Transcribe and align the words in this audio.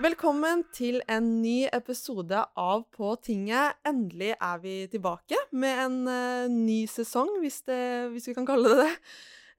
Velkommen 0.00 0.62
til 0.72 1.02
en 1.12 1.26
ny 1.42 1.66
episode 1.76 2.38
av 2.56 2.86
På 2.96 3.10
tinget. 3.20 3.76
Endelig 3.84 4.30
er 4.32 4.60
vi 4.62 4.76
tilbake 4.88 5.36
med 5.52 5.80
en 5.82 5.98
uh, 6.08 6.46
ny 6.48 6.86
sesong, 6.88 7.34
hvis, 7.42 7.58
det, 7.66 7.82
hvis, 8.14 8.30
vi 8.30 8.32
kan 8.38 8.46
kalle 8.48 8.70
det 8.72 8.78
det. 8.78 8.94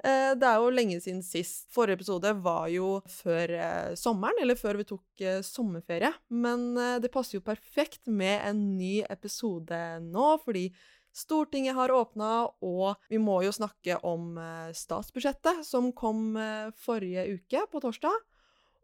Uh, 0.02 0.32
det 0.41 0.48
er 0.50 0.64
jo 0.64 0.72
lenge 0.73 0.98
siden 1.04 1.20
sist. 1.22 1.68
Forrige 1.70 2.00
episode 2.00 2.32
var 2.41 2.72
jo 2.73 3.04
før 3.20 3.54
uh, 3.54 3.91
sommeren, 3.94 4.41
eller 4.41 4.58
før 4.58 4.82
vi 4.82 4.88
tok 4.90 5.23
sommerferie. 5.46 6.09
Men 6.34 6.73
det 7.05 7.14
passer 7.14 7.38
jo 7.38 7.46
perfekt 7.46 8.10
med 8.10 8.42
en 8.42 8.66
ny 8.80 8.96
episode 9.14 9.84
nå, 10.08 10.32
fordi 10.42 10.71
Stortinget 11.14 11.76
har 11.76 11.92
åpna, 11.94 12.48
og 12.64 12.98
vi 13.12 13.21
må 13.21 13.42
jo 13.44 13.54
snakke 13.54 14.00
om 14.08 14.39
statsbudsjettet, 14.73 15.66
som 15.67 15.92
kom 15.92 16.39
forrige 16.80 17.28
uke, 17.36 17.66
på 17.67 17.81
torsdag. 17.84 18.16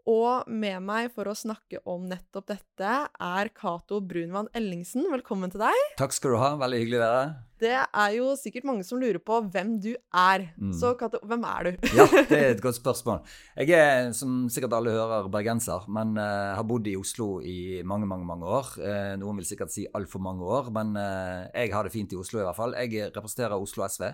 Og 0.08 0.48
med 0.48 0.80
meg 0.88 1.10
for 1.12 1.28
å 1.28 1.36
snakke 1.36 1.82
om 1.84 2.06
nettopp 2.08 2.46
dette 2.54 2.92
er 3.12 3.50
Cato 3.52 3.98
Brunvann 4.00 4.48
Ellingsen. 4.56 5.04
Velkommen 5.12 5.52
til 5.52 5.60
deg. 5.60 5.82
Takk 6.00 6.16
skal 6.16 6.32
du 6.32 6.38
ha. 6.40 6.54
Veldig 6.62 6.80
hyggelig 6.80 6.96
å 6.96 7.02
være 7.02 7.18
her. 7.18 7.34
Det 7.58 7.74
er 7.74 8.14
jo 8.16 8.30
sikkert 8.40 8.68
mange 8.70 8.86
som 8.88 9.02
lurer 9.02 9.20
på 9.20 9.42
hvem 9.52 9.74
du 9.84 9.90
er. 9.98 10.46
Mm. 10.56 10.72
Så 10.80 10.94
Cato, 10.96 11.20
hvem 11.28 11.44
er 11.50 11.68
du? 11.68 11.90
ja, 11.98 12.06
det 12.30 12.40
er 12.40 12.54
et 12.54 12.64
godt 12.66 12.80
spørsmål. 12.80 13.20
Jeg 13.60 13.76
er, 13.76 14.14
som 14.16 14.48
sikkert 14.54 14.78
alle 14.80 14.96
hører, 14.96 15.28
bergenser, 15.34 15.92
men 15.92 16.16
uh, 16.16 16.56
har 16.56 16.64
bodd 16.72 16.88
i 16.88 16.96
Oslo 16.96 17.42
i 17.44 17.84
mange, 17.84 18.08
mange 18.08 18.30
mange 18.32 18.48
år. 18.48 18.72
Uh, 18.80 19.12
noen 19.20 19.44
vil 19.44 19.52
sikkert 19.52 19.76
si 19.76 19.90
altfor 19.92 20.24
mange 20.24 20.48
år, 20.48 20.72
men 20.72 20.96
uh, 20.96 21.52
jeg 21.52 21.76
har 21.76 21.84
det 21.84 21.96
fint 21.98 22.16
i 22.16 22.24
Oslo 22.24 22.40
i 22.40 22.48
hvert 22.48 22.62
fall. 22.64 22.80
Jeg 22.80 23.12
representerer 23.12 23.60
Oslo 23.60 23.84
SV, 23.92 24.08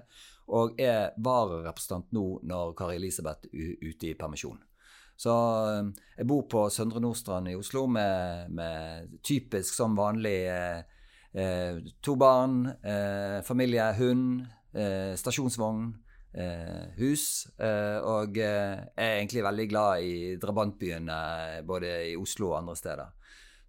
og 0.57 0.73
er 0.81 1.13
vararepresentant 1.21 2.09
nå 2.17 2.27
når 2.49 2.77
Kari 2.81 2.97
Elisabeth 2.97 3.53
er 3.53 3.75
ute 3.85 4.09
i 4.09 4.17
permisjon. 4.17 4.58
Så 5.16 5.33
eh, 5.69 5.92
jeg 6.17 6.28
bor 6.30 6.45
på 6.52 6.66
Søndre 6.73 7.02
Nordstrand 7.03 7.52
i 7.52 7.58
Oslo 7.58 7.86
med, 7.92 8.52
med 8.53 9.17
typisk 9.25 9.75
som 9.75 9.97
vanlig 9.97 10.38
eh, 10.52 10.81
eh, 11.33 11.81
to 12.03 12.16
barn, 12.20 12.66
eh, 12.81 13.42
familie, 13.45 13.92
hund, 14.00 14.44
eh, 14.73 15.14
stasjonsvogn, 15.20 15.92
eh, 16.33 16.89
hus. 16.97 17.47
og 17.59 18.38
er 18.38 18.89
egentlig 18.97 19.44
veldig 19.45 19.67
glad 19.70 20.02
i 20.02 20.16
drabantbyene 20.42 21.20
både 21.67 21.94
i 22.11 22.16
Oslo 22.17 22.52
og 22.52 22.58
andre 22.64 22.75
steder. 22.75 23.14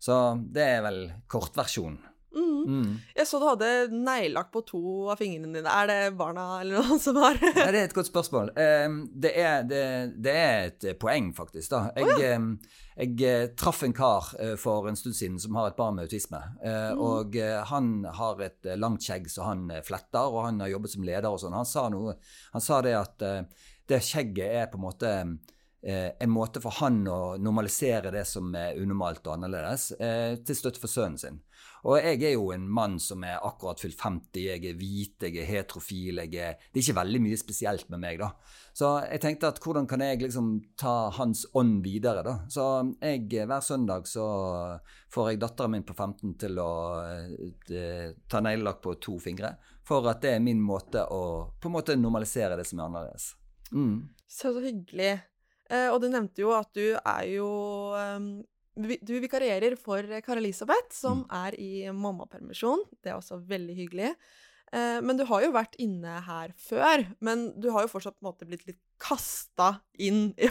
Så 0.01 0.17
det 0.53 0.65
er 0.65 0.83
vel 0.85 1.01
kortversjonen. 1.29 2.14
Mm. 2.35 2.65
Mm. 2.67 3.01
Jeg 3.15 3.29
så 3.29 3.39
du 3.41 3.47
hadde 3.47 3.71
neglelakk 3.93 4.51
på 4.55 4.63
to 4.67 4.83
av 5.13 5.21
fingrene 5.21 5.53
dine. 5.55 5.71
Er 5.71 5.91
det 5.91 5.99
barna 6.19 6.47
eller 6.61 6.83
noen 6.83 7.01
som 7.03 7.19
har 7.23 7.39
Nei, 7.41 7.53
Det 7.55 7.81
er 7.81 7.89
et 7.89 7.97
godt 7.97 8.11
spørsmål. 8.11 8.53
Det 8.55 9.33
er, 9.41 9.63
det, 9.69 9.85
det 10.25 10.35
er 10.35 10.71
et 10.71 10.89
poeng, 11.01 11.31
faktisk. 11.37 11.71
da. 11.71 11.83
Jeg, 11.97 12.09
oh, 12.09 12.23
ja. 12.23 12.39
jeg, 12.99 13.15
eh, 13.29 13.47
traff 13.59 13.85
en 13.87 13.95
kar 13.97 14.33
eh, 14.41 14.55
for 14.61 14.89
en 14.91 14.99
stund 14.99 15.17
siden 15.19 15.39
som 15.43 15.57
har 15.59 15.71
et 15.71 15.79
barn 15.79 15.99
med 15.99 16.09
autisme. 16.09 16.41
Eh, 16.65 16.91
mm. 16.95 17.05
Og 17.05 17.39
han 17.71 17.95
har 18.19 18.45
et 18.45 18.75
langt 18.81 19.05
skjegg 19.05 19.31
så 19.33 19.49
han 19.51 19.69
fletter, 19.87 20.29
og 20.29 20.49
han 20.49 20.63
har 20.65 20.75
jobbet 20.75 20.97
som 20.97 21.07
leder 21.07 21.31
og 21.31 21.41
sånn. 21.43 21.57
Han 21.57 21.69
sa 21.69 21.89
noe, 21.93 22.19
han 22.55 22.65
sa 22.65 22.83
det 22.85 22.97
at 22.99 23.27
det 23.85 24.01
skjegget 24.05 24.63
er 24.63 24.71
på 24.73 24.81
en 24.81 24.89
måte 24.89 25.17
en 25.85 26.31
måte 26.33 26.63
for 26.65 26.73
han 26.79 27.03
å 27.13 27.35
normalisere 27.37 28.09
det 28.09 28.23
som 28.25 28.55
er 28.57 28.79
unormalt 28.81 29.27
og 29.27 29.35
annerledes, 29.35 29.91
til 30.01 30.57
støtte 30.57 30.81
for 30.81 30.89
sønnen 30.89 31.21
sin. 31.21 31.37
Og 31.85 31.99
jeg 32.01 32.23
er 32.25 32.33
jo 32.33 32.47
en 32.55 32.65
mann 32.65 32.97
som 33.03 33.25
er 33.29 33.43
akkurat 33.45 33.81
fylt 33.83 34.01
50, 34.01 34.41
jeg 34.41 34.63
er 34.71 34.77
hvit, 34.79 35.19
jeg 35.21 35.37
er 35.43 35.49
heterofil. 35.51 36.23
Jeg 36.23 36.31
er, 36.41 36.55
det 36.73 36.81
er 36.81 36.85
ikke 36.87 36.97
veldig 36.97 37.21
mye 37.27 37.41
spesielt 37.41 37.91
med 37.93 38.01
meg, 38.01 38.23
da. 38.23 38.31
Så 38.75 38.89
jeg 39.05 39.21
tenkte 39.21 39.51
at 39.53 39.61
hvordan 39.63 39.89
kan 39.91 40.01
jeg 40.03 40.23
liksom 40.23 40.49
ta 40.81 40.95
hans 41.19 41.45
ånd 41.53 41.83
videre, 41.85 42.25
da. 42.25 42.39
Så 42.49 42.65
jeg, 43.03 43.27
hver 43.29 43.61
søndag 43.65 44.09
så 44.09 44.25
får 45.13 45.31
jeg 45.31 45.43
datteren 45.45 45.77
min 45.77 45.85
på 45.85 45.93
15 45.93 46.33
til 46.41 46.63
å 46.63 46.73
uh, 47.05 48.09
ta 48.33 48.43
neglelakk 48.43 48.81
på 48.85 48.97
to 49.05 49.19
fingre. 49.21 49.53
For 49.85 50.09
at 50.09 50.25
det 50.25 50.39
er 50.39 50.43
min 50.43 50.65
måte 50.65 51.05
å 51.13 51.23
på 51.61 51.69
en 51.69 51.77
måte 51.77 52.01
normalisere 52.01 52.57
det 52.57 52.65
som 52.71 52.81
er 52.81 52.89
annerledes. 52.89 53.35
Mm. 53.77 54.09
Så, 54.25 54.55
så 54.57 54.65
hyggelig. 54.65 55.13
Eh, 55.69 55.89
og 55.91 56.01
du 56.01 56.09
nevnte 56.09 56.45
jo 56.45 56.53
at 56.57 56.73
du 56.77 56.97
er 56.97 57.25
jo 57.29 57.49
um, 57.93 58.33
du 58.75 59.15
vikarierer 59.23 59.77
for 59.81 60.07
Kari 60.25 60.43
Elisabeth, 60.43 60.91
som 60.95 61.23
mm. 61.23 61.29
er 61.45 61.59
i 61.61 61.73
mammapermisjon. 61.95 62.83
Det 63.03 63.13
er 63.13 63.19
også 63.21 63.39
veldig 63.49 63.77
hyggelig. 63.79 64.15
Eh, 64.75 64.99
men 65.05 65.19
du 65.19 65.25
har 65.29 65.45
jo 65.45 65.53
vært 65.55 65.77
inne 65.83 66.19
her 66.27 66.55
før. 66.59 67.05
Men 67.25 67.47
du 67.61 67.71
har 67.75 67.85
jo 67.85 67.93
fortsatt 67.93 68.17
på 68.17 68.25
en 68.25 68.31
måte 68.33 68.49
blitt 68.49 68.67
litt 68.69 68.81
kasta 69.03 69.77
inn 70.03 70.33
i, 70.39 70.49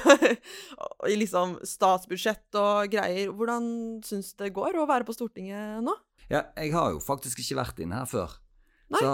i 1.11 1.17
liksom 1.19 1.57
statsbudsjett 1.67 2.59
og 2.59 2.93
greier. 2.93 3.33
Hvordan 3.33 3.99
syns 4.05 4.33
det 4.39 4.53
går 4.55 4.79
å 4.79 4.87
være 4.89 5.07
på 5.07 5.15
Stortinget 5.15 5.83
nå? 5.83 5.95
Ja, 6.29 6.47
jeg 6.55 6.71
har 6.75 6.93
jo 6.93 7.03
faktisk 7.03 7.43
ikke 7.43 7.59
vært 7.59 7.83
inne 7.83 7.99
her 7.99 8.09
før. 8.09 8.37
Nei. 8.93 9.01
Så 9.01 9.11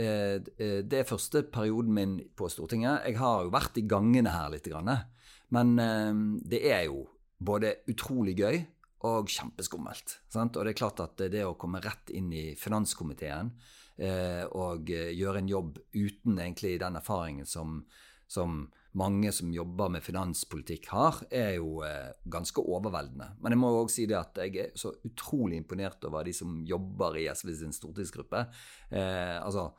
eh, 0.00 0.34
eh, 0.56 0.80
det 0.86 1.02
er 1.02 1.08
første 1.08 1.44
perioden 1.52 1.94
min 1.94 2.18
på 2.38 2.48
Stortinget. 2.50 3.04
Jeg 3.06 3.20
har 3.20 3.44
jo 3.46 3.54
vært 3.54 3.78
i 3.78 3.86
gangene 3.86 4.32
her 4.32 4.50
litt. 4.54 4.68
Men 5.54 5.78
eh, 5.82 6.12
det 6.48 6.64
er 6.72 6.88
jo 6.88 7.04
både 7.38 7.76
utrolig 7.90 8.36
gøy 8.38 8.60
og 9.06 9.30
kjempeskummelt. 9.30 10.18
Sant? 10.32 10.56
Og 10.58 10.66
det 10.66 10.74
er 10.74 10.80
klart 10.80 11.02
at 11.04 11.20
det 11.30 11.44
å 11.46 11.56
komme 11.58 11.82
rett 11.84 12.10
inn 12.10 12.32
i 12.34 12.50
finanskomiteen 12.58 13.52
eh, 13.96 14.44
og 14.58 14.90
eh, 14.90 15.12
gjøre 15.14 15.42
en 15.42 15.52
jobb 15.52 15.78
uten 15.94 16.40
egentlig 16.40 16.78
den 16.82 16.98
erfaringen 16.98 17.46
som, 17.46 17.84
som, 18.26 18.64
mange 18.98 19.30
som 19.36 19.52
jobber 19.54 19.92
med 19.94 20.02
finanspolitikk 20.02 20.88
har, 20.90 21.20
er 21.30 21.52
jo 21.60 21.84
eh, 21.86 22.10
ganske 22.26 22.64
overveldende. 22.64 23.36
Men 23.38 23.54
jeg 23.54 23.62
må 23.62 23.70
òg 23.84 23.92
si 23.94 24.08
det 24.10 24.18
at 24.18 24.40
jeg 24.42 24.56
er 24.64 24.72
så 24.78 24.90
utrolig 25.06 25.60
imponert 25.60 26.02
over 26.08 26.26
de 26.26 26.34
som 26.34 26.58
jobber 26.66 27.20
i 27.20 27.28
SV 27.30 27.54
sin 27.60 27.76
stortingsgruppe. 27.76 28.48
Eh, 28.90 29.36
altså, 29.38 29.70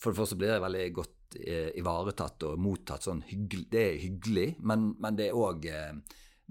for 0.00 0.10
det 0.10 0.18
første 0.18 0.40
blir 0.40 0.56
jeg 0.56 0.64
veldig 0.66 0.84
godt 0.98 1.38
eh, 1.38 1.70
ivaretatt 1.78 2.48
og 2.50 2.58
mottatt 2.66 3.06
sånn 3.06 3.22
hyggelig. 3.28 3.68
Det 3.70 3.86
er 3.86 4.02
hyggelig, 4.02 4.48
men, 4.66 4.90
men 4.98 5.22
det 5.22 5.30
er 5.30 5.38
òg 5.38 5.70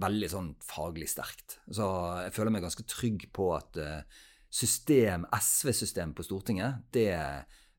veldig 0.01 0.29
sånn 0.31 0.51
faglig 0.65 1.09
sterkt. 1.11 1.59
Så 1.69 1.85
jeg 2.23 2.33
føler 2.33 2.55
meg 2.55 2.65
ganske 2.65 2.85
trygg 2.89 3.27
på 3.35 3.51
at 3.57 3.77
eh, 3.81 4.23
system, 4.53 5.27
SV-systemet 5.33 6.17
på 6.17 6.25
Stortinget, 6.25 6.87
det 6.93 7.13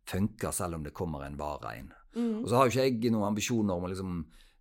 funker 0.08 0.54
selv 0.54 0.78
om 0.78 0.86
det 0.86 0.94
kommer 0.94 1.25
en 1.25 1.38
vara 1.41 1.75
inn. 1.78 1.91
Mm. 2.14 2.42
Og 2.42 2.48
så 2.48 2.56
har 2.56 2.66
jo 2.66 2.75
ikke 2.75 2.86
jeg 2.86 3.12
noen 3.14 3.30
ambisjoner 3.32 3.75
om 3.75 3.86
å 3.86 3.91
liksom 3.91 4.16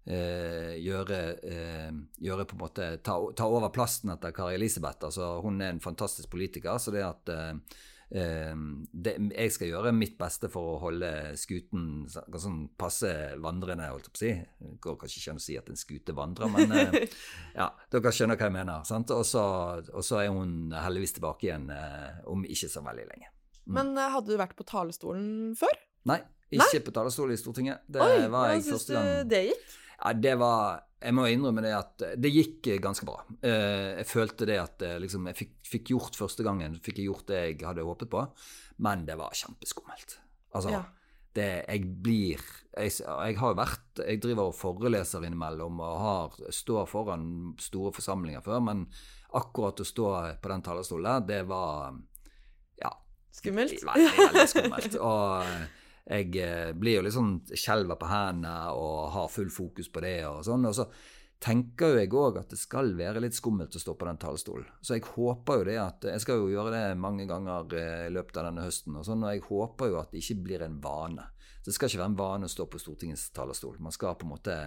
eh, 0.06 0.76
gjøre, 0.82 1.20
eh, 1.46 1.90
gjøre, 2.26 2.46
på 2.50 2.58
en 2.58 2.64
måte 2.64 2.90
ta, 3.06 3.18
ta, 3.38 3.48
over 3.48 3.74
plassen 3.76 4.14
etter 4.14 4.34
Kari 4.36 4.58
Elisabeth. 4.58 5.06
Altså, 5.10 5.36
hun 5.44 5.62
er 5.62 5.74
en 5.74 5.84
fantastisk 5.84 6.32
politiker, 6.34 6.78
så 6.82 6.94
det 6.96 7.06
at 7.06 7.34
eh, 7.34 7.54
det, 8.14 9.14
jeg 9.34 9.52
skal 9.56 9.72
gjøre 9.72 9.92
mitt 9.98 10.20
beste 10.20 10.50
for 10.54 10.76
å 10.76 10.80
holde 10.84 11.08
skuten 11.40 12.04
sånn 12.12 12.60
passe 12.78 13.10
vandrende, 13.42 13.88
holdt 13.90 14.06
jeg 14.06 14.14
på 14.14 14.20
å 14.20 14.22
si. 14.22 14.34
Det 14.62 14.74
går 14.84 14.98
kanskje 15.02 15.20
ikke 15.22 15.34
an 15.34 15.42
å 15.42 15.46
si 15.48 15.58
at 15.58 15.72
en 15.74 15.80
skute 15.80 16.16
vandrer, 16.18 16.52
men 16.54 16.76
eh, 16.78 16.98
ja, 17.60 17.72
dere 17.94 18.14
skjønner 18.14 18.38
hva 18.38 18.50
jeg 18.52 18.56
mener. 18.60 18.86
sant? 18.86 19.14
Og 19.16 19.26
så 19.26 20.22
er 20.22 20.30
hun 20.30 20.76
heldigvis 20.78 21.18
tilbake 21.18 21.50
igjen 21.50 21.70
eh, 21.74 22.22
om 22.30 22.46
ikke 22.46 22.70
så 22.70 22.86
veldig 22.86 23.08
lenge. 23.10 23.34
Mm. 23.64 23.76
Men 23.80 23.94
eh, 23.98 24.12
hadde 24.14 24.34
du 24.34 24.40
vært 24.40 24.58
på 24.60 24.68
talerstolen 24.68 25.56
før? 25.58 25.74
Nei, 26.12 26.20
ikke 26.52 26.70
Nei? 26.70 26.84
på 26.86 26.94
talerstolen 26.96 27.34
i 27.34 27.42
Stortinget. 27.42 27.86
Det 27.90 28.04
Oi, 28.04 28.28
var 28.34 28.54
jeg 28.54 28.68
første 28.70 28.98
gang. 28.98 29.14
Det 29.32 29.46
gikk? 29.50 29.78
Ja, 30.04 30.14
det 30.20 30.34
var 30.42 30.84
Jeg 31.04 31.16
må 31.16 31.26
innrømme 31.28 31.64
det 31.66 31.74
at 31.76 32.04
det 32.20 32.32
gikk 32.32 32.70
ganske 32.84 33.06
bra. 33.08 33.20
Eh, 33.44 34.00
jeg 34.00 34.08
følte 34.08 34.48
det 34.48 34.58
at 34.62 34.84
eh, 34.86 35.00
liksom, 35.04 35.28
jeg 35.32 35.40
fikk, 35.42 35.54
fikk, 35.68 35.94
gjort 35.94 36.20
første 36.20 36.46
gangen 36.46 36.78
fikk 36.84 37.02
jeg 37.02 37.10
gjort 37.10 37.28
det 37.32 37.42
jeg 37.42 37.58
hadde 37.68 37.86
håpet 37.88 38.12
på, 38.14 38.24
men 38.86 39.04
det 39.08 39.18
var 39.20 39.36
kjempeskummelt. 39.36 40.18
Altså, 40.54 40.72
ja. 40.76 40.84
det 41.36 41.50
Jeg 41.66 41.90
blir 42.06 42.42
jeg, 42.78 42.92
jeg, 43.02 43.38
har 43.40 43.56
vært 43.58 44.02
Jeg 44.06 44.20
driver 44.22 44.52
og 44.52 44.58
foreleser 44.58 45.26
innimellom 45.26 45.80
og 45.82 46.02
har, 46.04 46.36
står 46.54 46.86
foran 46.90 47.28
store 47.62 47.94
forsamlinger 47.96 48.46
før, 48.46 48.62
men 48.70 48.88
akkurat 49.34 49.82
å 49.82 49.88
stå 49.88 50.10
på 50.42 50.52
den 50.54 50.66
talerstolen, 50.66 51.28
det 51.28 51.44
var 51.50 51.98
Ja. 52.82 52.94
Skummelt? 53.34 53.80
Veldig, 53.82 54.12
veldig 54.20 54.50
skummelt. 54.52 55.00
Og 55.10 55.82
jeg 56.04 56.36
eh, 56.36 56.72
blir 56.76 56.98
jo 56.98 57.04
litt 57.06 57.16
sånn 57.16 57.36
skjelver 57.56 57.96
på 58.00 58.08
hendene 58.12 58.74
og 58.76 59.12
har 59.14 59.30
full 59.32 59.52
fokus 59.54 59.88
på 59.92 60.04
det. 60.04 60.18
Og 60.28 60.42
sånn, 60.48 60.66
og 60.68 60.76
så 60.76 60.88
tenker 61.44 61.92
jo 61.92 62.00
jeg 62.00 62.12
òg 62.16 62.40
at 62.40 62.54
det 62.54 62.60
skal 62.60 62.94
være 62.96 63.22
litt 63.24 63.36
skummelt 63.36 63.76
å 63.76 63.82
stå 63.82 63.96
på 64.00 64.08
den 64.08 64.20
talerstolen. 64.20 64.68
Så 64.84 64.98
jeg 64.98 65.06
håper 65.16 65.60
jo 65.60 65.68
det 65.68 65.78
at 65.80 66.08
Jeg 66.12 66.24
skal 66.24 66.40
jo 66.40 66.52
gjøre 66.52 66.74
det 66.76 67.00
mange 67.00 67.28
ganger 67.28 67.76
eh, 67.80 68.08
i 68.08 68.14
løpet 68.16 68.40
av 68.40 68.50
denne 68.50 68.66
høsten. 68.68 68.98
Og 69.00 69.08
sånn, 69.08 69.24
og 69.24 69.32
jeg 69.32 69.46
håper 69.48 69.92
jo 69.92 70.02
at 70.02 70.12
det 70.12 70.24
ikke 70.24 70.44
blir 70.50 70.66
en 70.68 70.80
vane. 70.84 71.30
Så 71.62 71.70
det 71.70 71.78
skal 71.78 71.92
ikke 71.92 72.02
være 72.04 72.12
en 72.12 72.20
vane 72.20 72.50
å 72.50 72.52
stå 72.52 72.68
på 72.68 72.82
Stortingets 72.84 73.30
talerstol. 73.36 73.80
Man 73.84 73.96
skal 73.96 74.18
på 74.20 74.28
en 74.28 74.36
måte 74.36 74.58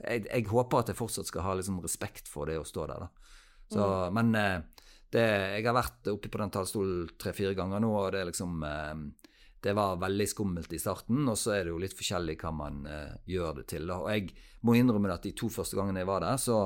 Jeg, 0.00 0.24
jeg 0.26 0.48
håper 0.50 0.80
at 0.80 0.88
jeg 0.90 0.98
fortsatt 0.98 1.28
skal 1.28 1.44
ha 1.46 1.52
liksom 1.54 1.76
respekt 1.84 2.26
for 2.28 2.50
det 2.50 2.56
å 2.58 2.64
stå 2.66 2.88
der, 2.90 3.04
da. 3.04 3.28
Så, 3.70 3.84
mm. 3.84 4.16
Men 4.16 4.32
eh, 4.34 4.86
det, 5.14 5.26
jeg 5.54 5.66
har 5.68 5.76
vært 5.76 6.08
oppe 6.10 6.32
på 6.32 6.40
den 6.40 6.50
talerstolen 6.52 7.12
tre-fire 7.20 7.54
ganger 7.54 7.84
nå, 7.84 7.92
og 7.94 8.08
det 8.12 8.24
er 8.24 8.28
liksom 8.32 8.64
det 9.64 9.72
var 9.72 10.00
veldig 10.02 10.26
skummelt 10.28 10.72
i 10.76 10.80
starten, 10.80 11.22
og 11.30 11.38
så 11.40 11.54
er 11.56 11.64
det 11.64 11.72
jo 11.72 11.80
litt 11.80 11.96
forskjellig 11.96 12.36
hva 12.42 12.50
man 12.52 12.82
uh, 12.84 13.14
gjør 13.28 13.60
det 13.60 13.68
til. 13.72 13.86
Da. 13.88 13.96
Og 14.04 14.10
jeg 14.12 14.34
må 14.66 14.76
innrømme 14.76 15.12
at 15.14 15.24
de 15.24 15.32
to 15.36 15.48
første 15.52 15.78
gangene 15.78 16.02
jeg 16.02 16.10
var 16.10 16.24
der, 16.24 16.36
så 16.40 16.58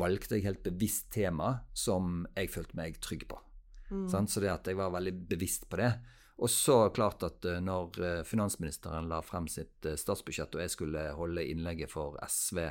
valgte 0.00 0.38
jeg 0.38 0.46
helt 0.48 0.64
bevisst 0.66 1.10
tema 1.14 1.60
som 1.74 2.24
jeg 2.34 2.50
følte 2.50 2.78
meg 2.78 2.98
trygg 3.02 3.28
på. 3.30 3.38
Mm. 3.90 4.08
Så 4.10 4.42
det 4.42 4.50
at 4.50 4.66
jeg 4.70 4.78
var 4.78 4.92
veldig 4.94 5.14
bevisst 5.30 5.68
på 5.70 5.78
det. 5.78 5.92
Og 6.40 6.50
så 6.50 6.76
klart 6.96 7.22
at 7.26 7.46
uh, 7.46 7.60
når 7.62 8.02
uh, 8.02 8.10
finansministeren 8.26 9.10
la 9.10 9.20
frem 9.22 9.46
sitt 9.50 9.86
uh, 9.86 9.94
statsbudsjett, 9.98 10.56
og 10.56 10.64
jeg 10.64 10.74
skulle 10.74 11.06
holde 11.18 11.46
innlegget 11.46 11.92
for 11.92 12.18
SV 12.26 12.64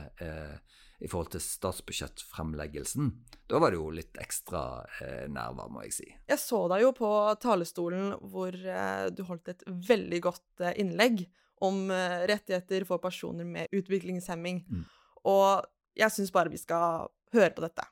i 0.99 1.07
forhold 1.07 1.31
til 1.31 1.41
statsbudsjettfremleggelsen, 1.43 3.11
da 3.47 3.59
var 3.63 3.71
det 3.71 3.79
jo 3.79 3.89
litt 3.95 4.17
ekstra 4.19 4.83
nerver, 5.31 5.69
må 5.71 5.83
jeg 5.87 5.93
si. 5.95 6.07
Jeg 6.27 6.41
så 6.41 6.59
deg 6.71 6.83
jo 6.83 6.91
på 6.97 7.11
talerstolen 7.39 8.17
hvor 8.31 8.51
du 9.15 9.21
holdt 9.27 9.53
et 9.53 9.63
veldig 9.65 10.19
godt 10.27 10.65
innlegg 10.75 11.23
om 11.63 11.87
rettigheter 11.91 12.85
for 12.87 13.01
personer 13.03 13.47
med 13.47 13.71
utviklingshemming. 13.75 14.61
Mm. 14.67 14.83
Og 15.27 15.65
jeg 15.99 16.11
syns 16.15 16.35
bare 16.35 16.51
vi 16.51 16.59
skal 16.59 17.07
høre 17.35 17.51
på 17.55 17.63
dette. 17.63 17.87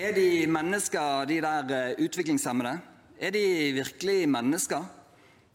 Er 0.00 0.16
de 0.16 0.46
mennesker, 0.48 1.28
de 1.28 1.38
der 1.44 1.94
utviklingshemmede? 2.00 2.74
Er 3.20 3.36
de 3.36 3.44
virkelig 3.76 4.24
mennesker? 4.32 4.84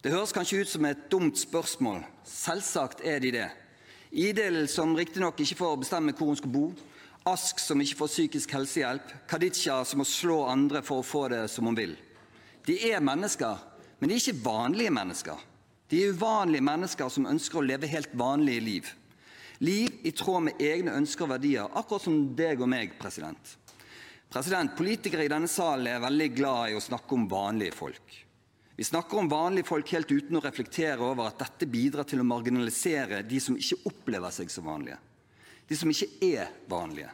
Det 0.05 0.13
høres 0.13 0.33
kanskje 0.37 0.61
ut 0.61 0.69
som 0.69 0.85
et 0.85 1.07
dumt 1.09 1.37
spørsmål. 1.41 2.03
Selvsagt 2.29 3.01
er 3.01 3.17
de 3.23 3.31
det. 3.33 3.47
Idil, 4.15 4.67
som 4.71 4.95
riktignok 4.95 5.41
ikke 5.43 5.57
får 5.59 5.79
bestemme 5.81 6.13
hvor 6.15 6.29
hun 6.31 6.37
skal 6.39 6.51
bo. 6.53 6.69
Ask, 7.27 7.59
som 7.59 7.81
ikke 7.83 7.97
får 7.99 8.11
psykisk 8.13 8.53
helsehjelp. 8.55 9.09
Kaditsha, 9.27 9.81
som 9.83 9.99
må 9.99 10.05
slå 10.07 10.45
andre 10.47 10.79
for 10.85 11.01
å 11.01 11.07
få 11.07 11.25
det 11.33 11.41
som 11.51 11.67
hun 11.67 11.75
vil. 11.75 11.97
De 12.65 12.77
er 12.87 13.03
mennesker, 13.03 13.59
men 13.99 14.09
de 14.09 14.15
er 14.15 14.23
ikke 14.23 14.45
vanlige 14.45 14.93
mennesker. 14.95 15.41
De 15.91 15.99
er 15.99 16.15
uvanlige 16.15 16.63
mennesker 16.63 17.11
som 17.11 17.27
ønsker 17.29 17.59
å 17.59 17.65
leve 17.65 17.89
helt 17.91 18.15
vanlige 18.15 18.63
liv. 18.63 18.93
Liv 19.59 20.07
i 20.07 20.13
tråd 20.15 20.47
med 20.47 20.63
egne 20.63 20.95
ønsker 20.95 21.27
og 21.27 21.35
verdier, 21.35 21.67
akkurat 21.75 22.07
som 22.07 22.21
deg 22.39 22.63
og 22.63 22.71
meg. 22.71 22.95
president. 22.99 23.57
President, 24.31 24.77
Politikere 24.77 25.27
i 25.27 25.31
denne 25.31 25.47
salen 25.51 25.91
er 25.91 26.03
veldig 26.03 26.29
glad 26.35 26.71
i 26.71 26.79
å 26.79 26.83
snakke 26.83 27.15
om 27.15 27.27
vanlige 27.27 27.75
folk. 27.75 28.24
Vi 28.75 28.83
snakker 28.83 29.17
om 29.17 29.29
vanlige 29.29 29.67
folk 29.69 29.91
helt 29.95 30.11
uten 30.11 30.35
å 30.35 30.43
reflektere 30.43 30.99
over 30.99 31.29
at 31.29 31.39
dette 31.39 31.67
bidrar 31.71 32.03
til 32.07 32.19
å 32.19 32.27
marginalisere 32.27 33.21
de 33.23 33.39
som 33.39 33.55
ikke 33.55 33.87
opplever 33.87 34.33
seg 34.35 34.51
som 34.51 34.67
vanlige. 34.67 34.97
De 35.65 35.77
som 35.79 35.91
ikke 35.91 36.09
er 36.27 36.51
vanlige. 36.67 37.13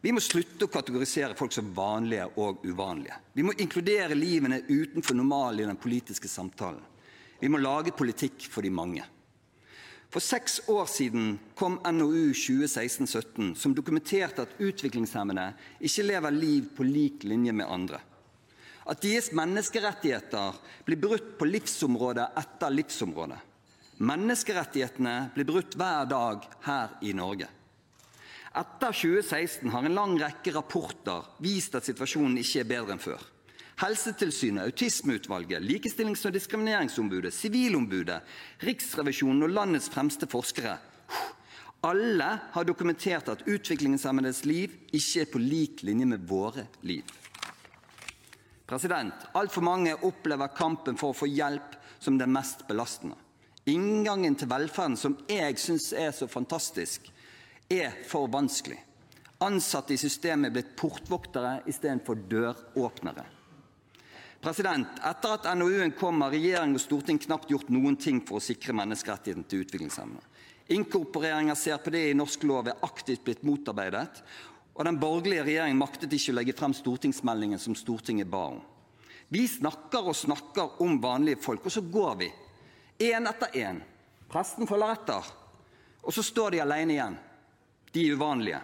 Vi 0.00 0.14
må 0.14 0.22
slutte 0.22 0.64
å 0.64 0.72
kategorisere 0.72 1.36
folk 1.36 1.52
som 1.52 1.68
vanlige 1.76 2.30
og 2.40 2.64
uvanlige. 2.64 3.18
Vi 3.34 3.44
må 3.44 3.52
inkludere 3.60 4.16
livene 4.16 4.62
utenfor 4.64 5.18
normalen 5.18 5.66
i 5.66 5.68
den 5.68 5.80
politiske 5.80 6.30
samtalen. 6.30 6.80
Vi 7.38 7.50
må 7.52 7.60
lage 7.60 7.92
politikk 7.94 8.48
for 8.48 8.64
de 8.64 8.72
mange. 8.72 9.04
For 10.08 10.24
seks 10.24 10.62
år 10.72 10.86
siden 10.88 11.34
kom 11.58 11.76
NOU 11.84 12.30
2016-17, 12.32 13.52
som 13.60 13.74
dokumenterte 13.76 14.46
at 14.46 14.56
utviklingshemmede 14.56 15.50
ikke 15.84 16.06
lever 16.06 16.32
liv 16.32 16.70
på 16.78 16.86
lik 16.86 17.28
linje 17.28 17.52
med 17.52 17.68
andre 17.68 18.00
at 18.88 19.02
deres 19.04 19.30
menneskerettigheter 19.36 20.56
blir 20.86 21.00
brutt 21.00 21.34
på 21.38 21.48
livsområde 21.48 22.24
etter 22.40 22.72
livsområde. 22.72 23.36
Menneskerettighetene 23.98 25.14
blir 25.34 25.48
brutt 25.48 25.76
hver 25.76 26.08
dag 26.08 26.44
her 26.64 26.94
i 27.04 27.12
Norge. 27.16 27.48
Etter 28.58 28.94
2016 28.96 29.68
har 29.70 29.84
en 29.84 29.96
lang 29.98 30.14
rekke 30.18 30.54
rapporter 30.54 31.26
vist 31.44 31.76
at 31.76 31.86
situasjonen 31.86 32.40
ikke 32.40 32.62
er 32.62 32.70
bedre 32.70 32.96
enn 32.96 33.02
før. 33.02 33.20
Helsetilsynet, 33.78 34.64
Autismeutvalget, 34.66 35.62
Likestillings- 35.62 36.24
og 36.26 36.34
diskrimineringsombudet, 36.34 37.30
Sivilombudet, 37.34 38.24
Riksrevisjonen 38.66 39.46
og 39.46 39.52
landets 39.54 39.90
fremste 39.92 40.26
forskere 40.30 40.78
alle 41.86 42.28
har 42.52 42.66
dokumentert 42.66 43.28
at 43.30 43.44
utviklingshemmedes 43.46 44.42
liv 44.48 44.72
ikke 44.90 45.22
er 45.22 45.28
på 45.30 45.38
lik 45.38 45.84
linje 45.86 46.08
med 46.10 46.24
våre 46.26 46.66
liv. 46.82 47.06
Altfor 48.68 49.64
mange 49.64 49.94
opplever 50.04 50.52
kampen 50.56 50.98
for 51.00 51.14
å 51.14 51.16
få 51.16 51.28
hjelp 51.30 51.78
som 51.98 52.18
det 52.18 52.28
mest 52.28 52.66
belastende. 52.68 53.16
Inngangen 53.68 54.36
til 54.36 54.48
velferden, 54.48 54.96
som 54.96 55.16
jeg 55.28 55.56
syns 55.60 55.90
er 55.92 56.12
så 56.16 56.28
fantastisk, 56.28 57.08
er 57.68 57.96
for 58.08 58.28
vanskelig. 58.32 58.78
Ansatte 59.44 59.94
i 59.94 60.00
systemet 60.00 60.48
er 60.48 60.54
blitt 60.56 60.76
portvoktere 60.76 61.60
istedenfor 61.70 62.22
døråpnere. 62.28 63.26
Etter 64.38 65.32
at 65.32 65.48
NOU-en 65.58 65.92
kom, 65.98 66.22
har 66.22 66.32
regjering 66.32 66.76
og 66.78 66.82
storting 66.82 67.18
knapt 67.18 67.50
gjort 67.50 67.72
noen 67.74 67.96
ting 67.98 68.20
for 68.26 68.38
å 68.38 68.42
sikre 68.44 68.76
menneskerettighetene 68.78 69.48
til 69.50 69.64
utviklingshemmede. 69.64 70.22
Inkorporering 70.76 71.50
av 71.50 71.58
CRPD 71.58 71.96
i 72.10 72.16
norsk 72.16 72.44
lov 72.46 72.68
er 72.68 72.84
aktivt 72.86 73.24
blitt 73.26 73.44
motarbeidet, 73.46 74.22
og 74.78 74.86
den 74.86 74.98
borgerlige 75.02 75.42
regjeringen 75.42 75.80
maktet 75.80 76.12
ikke 76.14 76.30
å 76.30 76.36
legge 76.38 76.54
frem 76.54 76.74
stortingsmeldingen 76.76 77.58
som 77.58 77.74
Stortinget 77.74 78.30
ba 78.30 78.44
om. 78.52 78.60
Vi 79.28 79.42
snakker 79.50 80.06
og 80.06 80.16
snakker 80.16 80.78
om 80.84 81.00
vanlige 81.02 81.42
folk, 81.42 81.66
og 81.66 81.74
så 81.74 81.82
går 81.82 82.14
vi. 82.20 82.28
Én 83.10 83.26
etter 83.26 83.58
én. 83.58 83.80
Presten 84.30 84.70
følger 84.70 84.94
etter. 84.94 85.32
Og 86.06 86.14
så 86.14 86.22
står 86.22 86.54
de 86.54 86.62
alene 86.62 86.94
igjen. 86.94 87.18
De 87.92 88.04
uvanlige. 88.14 88.60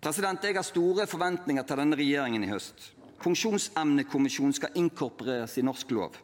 President, 0.00 0.42
Jeg 0.44 0.54
har 0.54 0.62
store 0.62 1.06
forventninger 1.06 1.62
til 1.62 1.76
denne 1.76 1.96
regjeringen 1.96 2.44
i 2.44 2.50
høst. 2.50 2.92
Funksjonsemnekommisjonen 3.20 4.54
skal 4.54 4.76
inkorporeres 4.80 5.58
i 5.58 5.62
norsk 5.66 5.90
lov. 5.90 6.16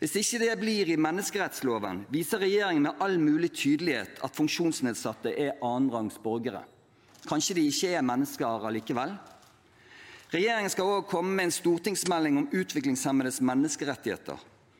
Hvis 0.00 0.16
ikke 0.18 0.38
det 0.42 0.58
blir 0.58 0.88
i 0.90 0.98
menneskerettsloven, 0.98 2.06
viser 2.10 2.42
regjeringen 2.42 2.88
med 2.88 2.98
all 2.98 3.18
mulig 3.22 3.52
tydelighet 3.54 4.18
at 4.24 4.34
funksjonsnedsatte 4.34 5.30
er 5.30 5.60
annenrangs 5.62 6.18
borgere. 6.18 6.64
Kanskje 7.28 7.56
de 7.58 7.66
ikke 7.70 7.92
er 7.94 8.06
mennesker 8.06 8.66
allikevel? 8.68 9.12
Regjeringen 10.32 10.72
skal 10.72 10.88
også 10.88 11.08
komme 11.10 11.36
med 11.36 11.50
en 11.50 11.54
stortingsmelding 11.54 12.38
om 12.40 12.48
utviklingshemmedes 12.56 13.42
menneskerettigheter. 13.44 14.38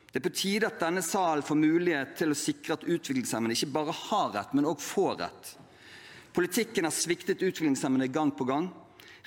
Det 0.09 0.19
er 0.19 0.25
på 0.25 0.33
tide 0.33 0.69
at 0.69 0.81
denne 0.81 1.01
salen 1.05 1.45
får 1.45 1.57
mulighet 1.57 2.15
til 2.17 2.33
å 2.33 2.37
sikre 2.37 2.75
at 2.75 2.85
utviklingshemmede 2.85 3.55
ikke 3.57 3.73
bare 3.73 3.95
har 3.97 4.33
rett, 4.33 4.55
men 4.57 4.67
òg 4.69 4.81
får 4.81 5.15
rett. 5.21 5.53
Politikken 6.33 6.85
har 6.89 6.93
sviktet 6.93 7.41
utviklingshemmede 7.41 8.09
gang 8.13 8.33
på 8.33 8.45
gang. 8.49 8.67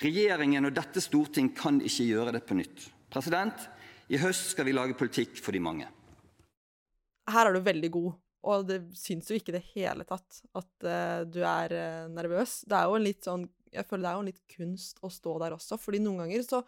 Regjeringen 0.03 0.67
og 0.67 0.75
dette 0.75 1.01
storting 1.03 1.49
kan 1.55 1.79
ikke 1.79 2.07
gjøre 2.07 2.35
det 2.35 2.43
på 2.47 2.59
nytt. 2.59 2.89
President, 3.11 3.67
I 4.11 4.19
høst 4.19 4.51
skal 4.51 4.67
vi 4.67 4.75
lage 4.75 4.95
politikk 4.99 5.39
for 5.43 5.55
de 5.55 5.63
mange. 5.63 5.87
Her 7.27 7.49
er 7.49 7.55
du 7.55 7.63
veldig 7.63 7.91
god 7.91 8.15
og 8.47 8.67
det 8.69 8.79
syns 8.95 9.29
jo 9.29 9.37
ikke 9.37 9.51
i 9.51 9.57
det 9.57 9.65
hele 9.73 10.05
tatt 10.07 10.41
at 10.57 10.87
uh, 10.87 11.21
du 11.27 11.41
er 11.43 11.73
uh, 11.75 12.09
nervøs. 12.13 12.61
Det 12.67 12.77
er 12.77 12.87
jo 12.87 12.97
en 12.97 13.05
litt 13.07 13.27
sånn 13.27 13.45
Jeg 13.73 13.87
føler 13.89 14.05
det 14.05 14.09
er 14.09 14.17
jo 14.17 14.23
en 14.23 14.29
litt 14.31 14.43
kunst 14.53 15.01
å 15.03 15.11
stå 15.11 15.37
der 15.43 15.55
også, 15.57 15.79
fordi 15.81 16.01
noen 16.03 16.23
ganger 16.23 16.45
så 16.47 16.61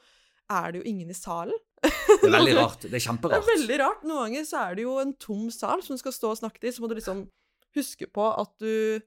er 0.50 0.72
det 0.74 0.82
jo 0.82 0.90
ingen 0.90 1.12
i 1.14 1.18
salen. 1.18 1.56
Det 1.80 2.26
er 2.26 2.34
veldig 2.34 2.56
rart. 2.62 2.88
Det 2.88 2.98
er 2.98 3.06
kjemperart. 3.06 3.36
Det 3.36 3.40
er 3.40 3.60
veldig 3.62 3.78
rart. 3.84 4.06
Noen 4.10 4.24
ganger 4.28 4.48
så 4.50 4.64
er 4.66 4.80
det 4.80 4.88
jo 4.88 4.96
en 5.00 5.14
tom 5.22 5.48
sal 5.54 5.84
som 5.86 5.96
du 5.96 6.02
skal 6.02 6.16
stå 6.16 6.34
og 6.34 6.40
snakke 6.42 6.64
til, 6.64 6.74
så 6.76 6.84
må 6.84 6.90
du 6.90 6.98
liksom 6.98 7.28
huske 7.78 8.10
på 8.10 8.26
at 8.34 8.56
du, 8.64 9.00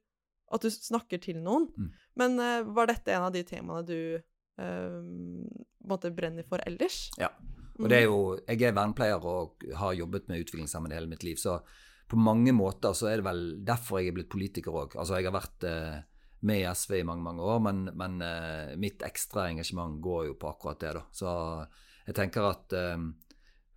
at 0.55 0.63
du 0.63 0.71
snakker 0.73 1.21
til 1.25 1.43
noen. 1.43 1.67
Mm. 1.75 1.89
Men 2.23 2.39
uh, 2.41 2.71
var 2.79 2.93
dette 2.93 3.13
en 3.13 3.27
av 3.29 3.35
de 3.35 3.45
temaene 3.47 3.87
du 3.89 3.99
måtte 5.89 6.11
brenne 6.15 6.45
for 6.47 6.61
ellers? 6.69 7.09
Ja. 7.19 7.31
Og 7.81 7.89
det 7.91 8.03
er 8.03 8.05
jo 8.05 8.19
Jeg 8.47 8.61
er 8.69 8.75
vernepleier 8.77 9.25
og 9.27 9.65
har 9.81 9.95
jobbet 9.97 10.29
med 10.29 10.45
utviklingshemmede 10.45 10.95
hele 10.95 11.11
mitt 11.11 11.25
liv, 11.27 11.41
så 11.41 11.57
på 12.13 12.21
mange 12.21 12.53
måter 12.55 12.95
så 12.97 13.09
er 13.11 13.21
det 13.21 13.27
vel 13.27 13.45
derfor 13.65 14.01
jeg 14.01 14.13
er 14.13 14.19
blitt 14.19 14.33
politiker 14.33 14.75
òg. 14.85 14.97
Altså, 15.01 15.17
jeg 15.19 15.31
har 15.31 15.37
vært 15.37 15.67
eh, 15.69 16.03
med 16.49 16.61
i 16.61 16.69
SV 16.69 16.99
i 17.01 17.07
mange, 17.09 17.25
mange 17.25 17.47
år, 17.47 17.63
men, 17.65 17.87
men 17.99 18.21
eh, 18.27 18.75
mitt 18.81 19.05
ekstra 19.07 19.49
engasjement 19.49 20.01
går 20.03 20.29
jo 20.31 20.39
på 20.41 20.51
akkurat 20.51 20.83
det, 20.83 20.95
da. 20.99 21.05
Så 21.15 21.33
jeg 22.09 22.19
tenker 22.19 22.49
at 22.51 22.77
eh, 22.77 23.07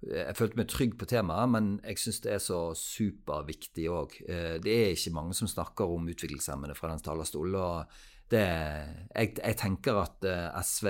jeg 0.06 0.38
følte 0.38 0.60
meg 0.60 0.70
trygg 0.70 0.98
på 1.00 1.08
temaet, 1.10 1.52
men 1.54 1.70
jeg 1.82 2.02
syns 2.02 2.20
det 2.26 2.34
er 2.36 2.44
så 2.44 2.60
superviktig 2.78 3.88
òg. 3.90 4.18
Eh, 4.28 4.58
det 4.62 4.76
er 4.76 4.94
ikke 4.94 5.16
mange 5.16 5.38
som 5.38 5.50
snakker 5.50 5.96
om 5.96 6.12
utviklingshemmede 6.12 6.78
fra 6.78 6.92
den 6.92 7.04
talerstolen. 7.06 7.56
og 7.56 8.32
det, 8.32 8.46
jeg, 9.14 9.36
jeg, 9.38 9.58
tenker 9.62 10.02
at 10.02 10.26
eh, 10.26 10.62
SV, 10.66 10.90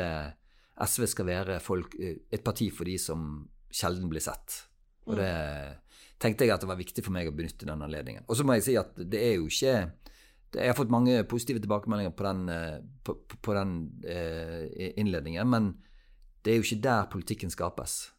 SV 0.88 1.08
skal 1.12 1.28
være 1.28 1.60
folk, 1.64 1.98
eh, 2.00 2.22
et 2.32 2.44
parti 2.44 2.70
for 2.72 2.88
de 2.88 2.96
som 3.02 3.44
sjelden 3.72 4.12
blir 4.12 4.24
sett. 4.24 4.62
Og 5.06 5.20
det 5.20 5.32
mm. 5.32 5.82
Tenkte 6.22 6.46
jeg 6.46 6.56
at 6.56 6.64
det 6.64 6.70
var 6.70 6.80
viktig 6.80 7.04
for 7.04 7.16
meg 7.16 7.30
å 7.30 7.36
benytte 7.36 7.68
den 7.68 7.84
anledningen. 7.84 8.26
Og 8.28 8.38
så 8.38 8.46
må 8.48 8.58
jeg 8.58 8.66
si 8.68 8.76
at 8.80 8.96
det 8.98 9.22
er 9.22 9.38
jo 9.40 9.52
ikke 9.52 9.76
Jeg 10.56 10.70
har 10.70 10.78
fått 10.78 10.92
mange 10.94 11.24
positive 11.28 11.60
tilbakemeldinger 11.60 12.14
på 12.16 12.24
den, 12.24 12.50
eh, 12.50 12.78
på, 13.04 13.18
på 13.28 13.54
den 13.58 13.72
eh, 14.08 14.94
innledningen, 14.96 15.50
men 15.52 15.74
det 16.46 16.54
er 16.54 16.56
jo 16.56 16.64
ikke 16.64 16.84
der 16.86 17.10
politikken 17.12 17.52
skapes. 17.52 18.14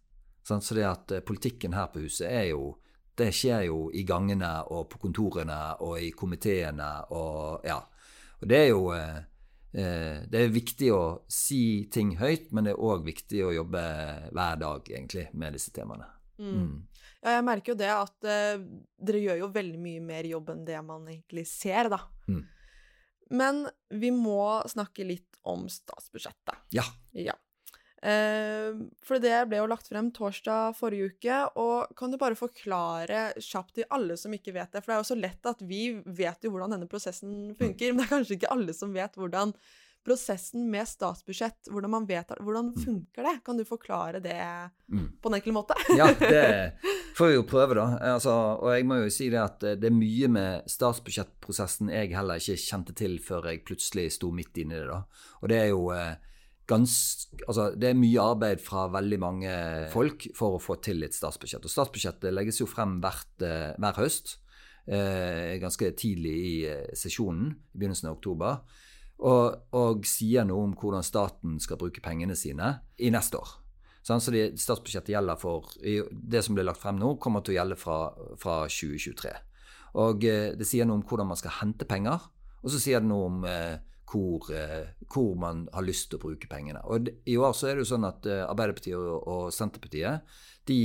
Så 0.45 0.59
det 0.75 0.85
at 0.85 1.13
eh, 1.17 1.25
politikken 1.25 1.73
her 1.73 1.87
på 1.87 2.03
huset 2.05 2.29
er 2.29 2.51
jo 2.51 2.77
Det 3.17 3.31
skjer 3.33 3.63
jo 3.71 3.87
i 3.97 4.03
gangene 4.05 4.67
og 4.69 4.91
på 4.93 4.99
kontorene 5.01 5.79
og 5.81 5.97
i 6.03 6.11
komiteene 6.13 6.91
og 7.17 7.65
Ja. 7.65 7.81
Og 8.43 8.49
det 8.49 8.59
er 8.59 8.69
jo 8.69 8.93
det 9.77 10.41
er 10.41 10.53
viktig 10.53 10.87
å 10.93 11.25
si 11.29 11.89
ting 11.93 12.15
høyt, 12.17 12.53
men 12.53 12.65
det 12.65 12.73
er 12.75 12.81
òg 12.81 13.03
viktig 13.05 13.43
å 13.45 13.53
jobbe 13.53 13.81
hver 14.33 14.61
dag, 14.61 14.89
egentlig, 14.89 15.27
med 15.33 15.53
disse 15.53 15.73
temaene. 15.73 16.07
Mm. 16.39 16.87
Mm. 17.27 17.31
Ja, 17.33 17.39
jeg 17.41 17.47
merker 17.49 17.73
jo 17.73 17.79
det 17.81 17.91
at 17.91 18.29
uh, 18.31 18.67
dere 19.09 19.23
gjør 19.23 19.41
jo 19.41 19.55
veldig 19.57 19.81
mye 19.83 20.03
mer 20.05 20.29
jobb 20.31 20.53
enn 20.55 20.67
det 20.69 20.83
man 20.87 21.09
egentlig 21.11 21.47
ser, 21.51 21.91
da. 21.91 22.05
Mm. 22.31 22.45
Men 23.35 23.65
vi 23.91 24.13
må 24.15 24.63
snakke 24.71 25.07
litt 25.07 25.41
om 25.47 25.67
statsbudsjettet. 25.71 26.63
Ja. 26.75 26.87
Ja. 27.11 27.35
Eh, 28.07 28.77
for 29.03 29.19
det 29.23 29.35
ble 29.51 29.59
jo 29.59 29.69
lagt 29.71 29.89
frem 29.91 30.13
torsdag 30.15 30.77
forrige 30.79 31.11
uke, 31.11 31.39
og 31.59 31.97
kan 31.99 32.13
du 32.13 32.19
bare 32.21 32.39
forklare 32.39 33.33
kjapt 33.43 33.79
til 33.79 33.89
alle 33.91 34.19
som 34.21 34.35
ikke 34.37 34.55
vet 34.55 34.71
det? 34.71 34.83
For 34.85 34.93
det 34.93 34.97
er 34.99 35.03
jo 35.03 35.09
så 35.11 35.19
lett 35.19 35.51
at 35.51 35.65
vi 35.67 35.81
vet 36.05 36.47
jo 36.47 36.53
hvordan 36.55 36.77
denne 36.77 36.91
prosessen 36.91 37.57
funker, 37.59 37.91
men 37.91 38.05
det 38.05 38.07
er 38.07 38.13
kanskje 38.13 38.39
ikke 38.39 38.53
alle 38.55 38.77
som 38.77 38.95
vet 38.95 39.19
hvordan 39.19 39.57
prosessen 40.07 40.69
med 40.71 40.87
statsbudsjett, 40.89 41.67
hvordan 41.73 41.91
man 41.91 42.07
vet 42.09 42.31
Hvordan 42.39 42.71
funker 42.79 43.27
det? 43.27 43.35
Kan 43.45 43.59
du 43.59 43.65
forklare 43.69 44.21
det 44.23 44.39
Mm. 44.87 45.09
på 45.19 45.29
en 45.33 45.35
enkel 45.35 45.53
måte? 45.57 45.75
Ja, 45.99 46.07
det 46.15 46.79
får 47.19 47.27
vi 47.33 47.35
jo 47.35 47.43
prøve, 47.51 47.75
da. 47.75 47.87
Altså, 48.15 48.31
og 48.63 48.71
jeg 48.71 48.87
må 48.87 49.01
jo 49.03 49.11
si 49.11 49.27
det 49.33 49.41
at 49.43 49.59
det 49.83 49.89
er 49.91 49.97
mye 49.97 50.29
med 50.31 50.71
statsbudsjettprosessen 50.71 51.91
jeg 51.91 52.15
heller 52.15 52.39
ikke 52.39 52.55
kjente 52.63 52.95
til 52.95 53.19
før 53.19 53.51
jeg 53.51 53.65
plutselig 53.67 54.13
sto 54.15 54.31
midt 54.31 54.57
inni 54.63 54.79
det. 54.79 54.87
da. 54.93 55.03
Og 55.43 55.51
det 55.51 55.59
er 55.65 55.69
jo 55.75 55.91
Ganske, 56.67 57.37
altså, 57.47 57.69
det 57.79 57.93
er 57.93 57.95
mye 57.95 58.19
arbeid 58.19 58.59
fra 58.59 58.89
veldig 58.91 59.19
mange 59.23 59.51
folk 59.93 60.25
for 60.35 60.57
å 60.57 60.63
få 60.63 60.75
til 60.83 61.05
et 61.07 61.15
statsbudsjett. 61.15 61.63
Og 61.63 61.71
statsbudsjettet 61.71 62.35
legges 62.35 62.59
jo 62.59 62.67
frem 62.67 62.97
hvert, 63.05 63.29
eh, 63.47 63.69
hver 63.79 64.01
høst. 64.01 64.39
Eh, 64.89 65.59
ganske 65.63 65.93
tidlig 65.95 66.35
i 66.35 66.57
eh, 66.67 66.89
sesjonen, 66.99 67.53
i 67.71 67.79
begynnelsen 67.79 68.11
av 68.11 68.17
oktober. 68.19 68.59
Og, 69.17 69.73
og 69.73 70.05
sier 70.05 70.45
noe 70.45 70.67
om 70.67 70.75
hvordan 70.77 71.05
staten 71.07 71.57
skal 71.63 71.79
bruke 71.81 72.03
pengene 72.05 72.37
sine 72.37 72.75
i 73.01 73.09
neste 73.15 73.41
år. 73.41 73.55
Så 74.07 74.19
det, 74.31 74.53
statsbudsjettet 74.61 75.15
gjelder 75.17 75.39
for 75.41 75.73
Det 75.81 76.43
som 76.45 76.55
blir 76.55 76.67
lagt 76.69 76.83
frem 76.83 76.99
nå, 77.01 77.17
kommer 77.19 77.43
til 77.43 77.57
å 77.57 77.59
gjelde 77.59 77.79
fra, 77.81 77.97
fra 78.39 78.61
2023. 78.71 79.33
Og 79.99 80.27
eh, 80.29 80.53
det 80.55 80.69
sier 80.69 80.87
noe 80.87 81.01
om 81.01 81.07
hvordan 81.09 81.33
man 81.33 81.41
skal 81.41 81.57
hente 81.63 81.89
penger, 81.89 82.29
og 82.63 82.73
så 82.73 82.81
sier 82.83 83.03
det 83.03 83.09
noe 83.09 83.27
om 83.31 83.45
eh, 83.49 83.79
hvor, 84.11 84.51
eh, 84.55 84.93
hvor, 85.13 85.35
man 85.39 85.67
har 85.75 85.87
lyst 85.87 86.11
til 86.11 86.21
å 86.21 86.25
bruke 86.29 86.49
pengene. 86.51 86.83
Og 86.87 87.11
I 87.27 87.37
år 87.39 87.55
så 87.57 87.71
er 87.71 87.77
det 87.77 87.85
jo 87.85 87.93
sånn 87.95 88.07
at 88.09 88.27
eh, 88.31 88.45
Arbeiderpartiet 88.47 88.97
og, 88.99 89.27
og 89.27 89.55
Senterpartiet 89.55 90.39
de 90.69 90.81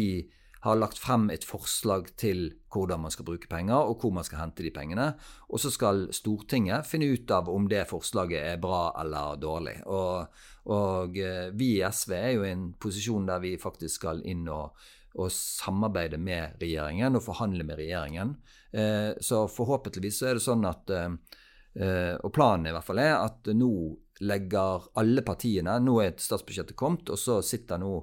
har 0.61 0.77
lagt 0.77 0.99
frem 1.01 1.29
et 1.33 1.45
forslag 1.45 2.11
til 2.21 2.51
hvordan 2.71 3.01
man 3.01 3.13
skal 3.13 3.25
bruke 3.25 3.49
penger, 3.49 3.81
og 3.81 4.01
hvor 4.01 4.13
man 4.13 4.25
skal 4.25 4.43
hente 4.43 4.63
de 4.63 4.71
pengene. 4.73 5.07
Og 5.49 5.61
så 5.63 5.71
skal 5.73 6.05
Stortinget 6.13 6.85
finne 6.87 7.09
ut 7.09 7.33
av 7.33 7.49
om 7.49 7.65
det 7.69 7.87
forslaget 7.89 8.53
er 8.53 8.61
bra 8.61 8.83
eller 9.01 9.41
dårlig. 9.41 9.79
Og, 9.89 10.29
og 10.69 11.17
eh, 11.17 11.49
vi 11.57 11.73
i 11.79 11.85
SV 11.87 12.13
er 12.17 12.29
jo 12.35 12.45
i 12.45 12.53
en 12.53 12.69
posisjon 12.77 13.25
der 13.29 13.41
vi 13.41 13.55
faktisk 13.61 14.03
skal 14.03 14.21
inn 14.29 14.45
og, 14.53 14.77
og 15.17 15.33
samarbeide 15.33 16.21
med 16.21 16.61
regjeringen 16.61 17.17
og 17.17 17.25
forhandle 17.25 17.65
med 17.65 17.81
regjeringen. 17.81 18.37
Eh, 18.71 19.11
så 19.17 19.47
forhåpentligvis 19.49 20.21
så 20.21 20.29
er 20.29 20.37
det 20.37 20.45
sånn 20.45 20.69
at 20.69 20.93
eh, 20.93 21.11
Og 22.21 22.33
planen 22.35 22.67
i 22.67 22.71
hvert 22.75 22.83
fall 22.85 22.99
er 22.99 23.13
at 23.15 23.47
nå 23.55 23.71
legger 24.27 24.89
alle 24.99 25.23
partiene 25.23 25.77
Nå 25.79 26.01
er 26.03 26.17
statsbudsjettet 26.19 26.75
kommet, 26.77 27.09
og 27.09 27.19
så 27.19 27.39
sitter 27.41 27.79
nå 27.81 27.93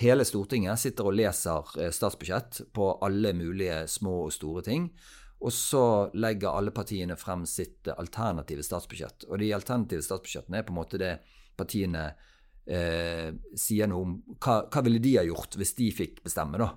Hele 0.00 0.24
Stortinget 0.24 0.80
sitter 0.80 1.10
og 1.10 1.16
leser 1.18 1.90
statsbudsjett 1.92 2.62
på 2.72 2.86
alle 3.04 3.34
mulige 3.36 3.82
små 3.90 4.22
og 4.24 4.32
store 4.32 4.62
ting. 4.64 4.86
Og 5.40 5.52
så 5.52 5.84
legger 6.20 6.52
alle 6.52 6.72
partiene 6.72 7.16
frem 7.16 7.46
sitt 7.48 7.88
alternative 7.92 8.64
statsbudsjett. 8.64 9.24
Og 9.30 9.40
de 9.40 9.52
alternative 9.56 10.04
statsbudsjettene 10.04 10.60
er 10.60 10.66
på 10.66 10.74
en 10.74 10.80
måte 10.80 11.00
det 11.00 11.14
partiene 11.56 12.10
eh, 12.68 13.30
sier 13.56 13.88
noe 13.88 14.04
om 14.04 14.16
hva, 14.36 14.58
hva 14.68 14.82
ville 14.84 15.00
de 15.02 15.14
ha 15.16 15.24
gjort 15.24 15.56
hvis 15.56 15.72
de 15.78 15.88
fikk 15.96 16.20
bestemme, 16.26 16.60
da. 16.60 16.74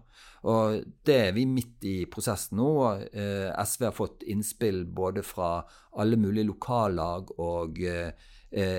Og 0.47 0.79
det 1.07 1.17
er 1.29 1.35
vi 1.35 1.45
midt 1.47 1.83
i 1.87 1.97
prosessen 2.11 2.59
nå. 2.59 2.71
Eh, 3.11 3.51
SV 3.51 3.87
har 3.89 3.97
fått 3.97 4.23
innspill 4.31 4.83
både 4.87 5.23
fra 5.27 5.57
alle 5.99 6.19
mulige 6.19 6.47
lokallag 6.47 7.35
og 7.43 7.83
eh, 7.83 8.31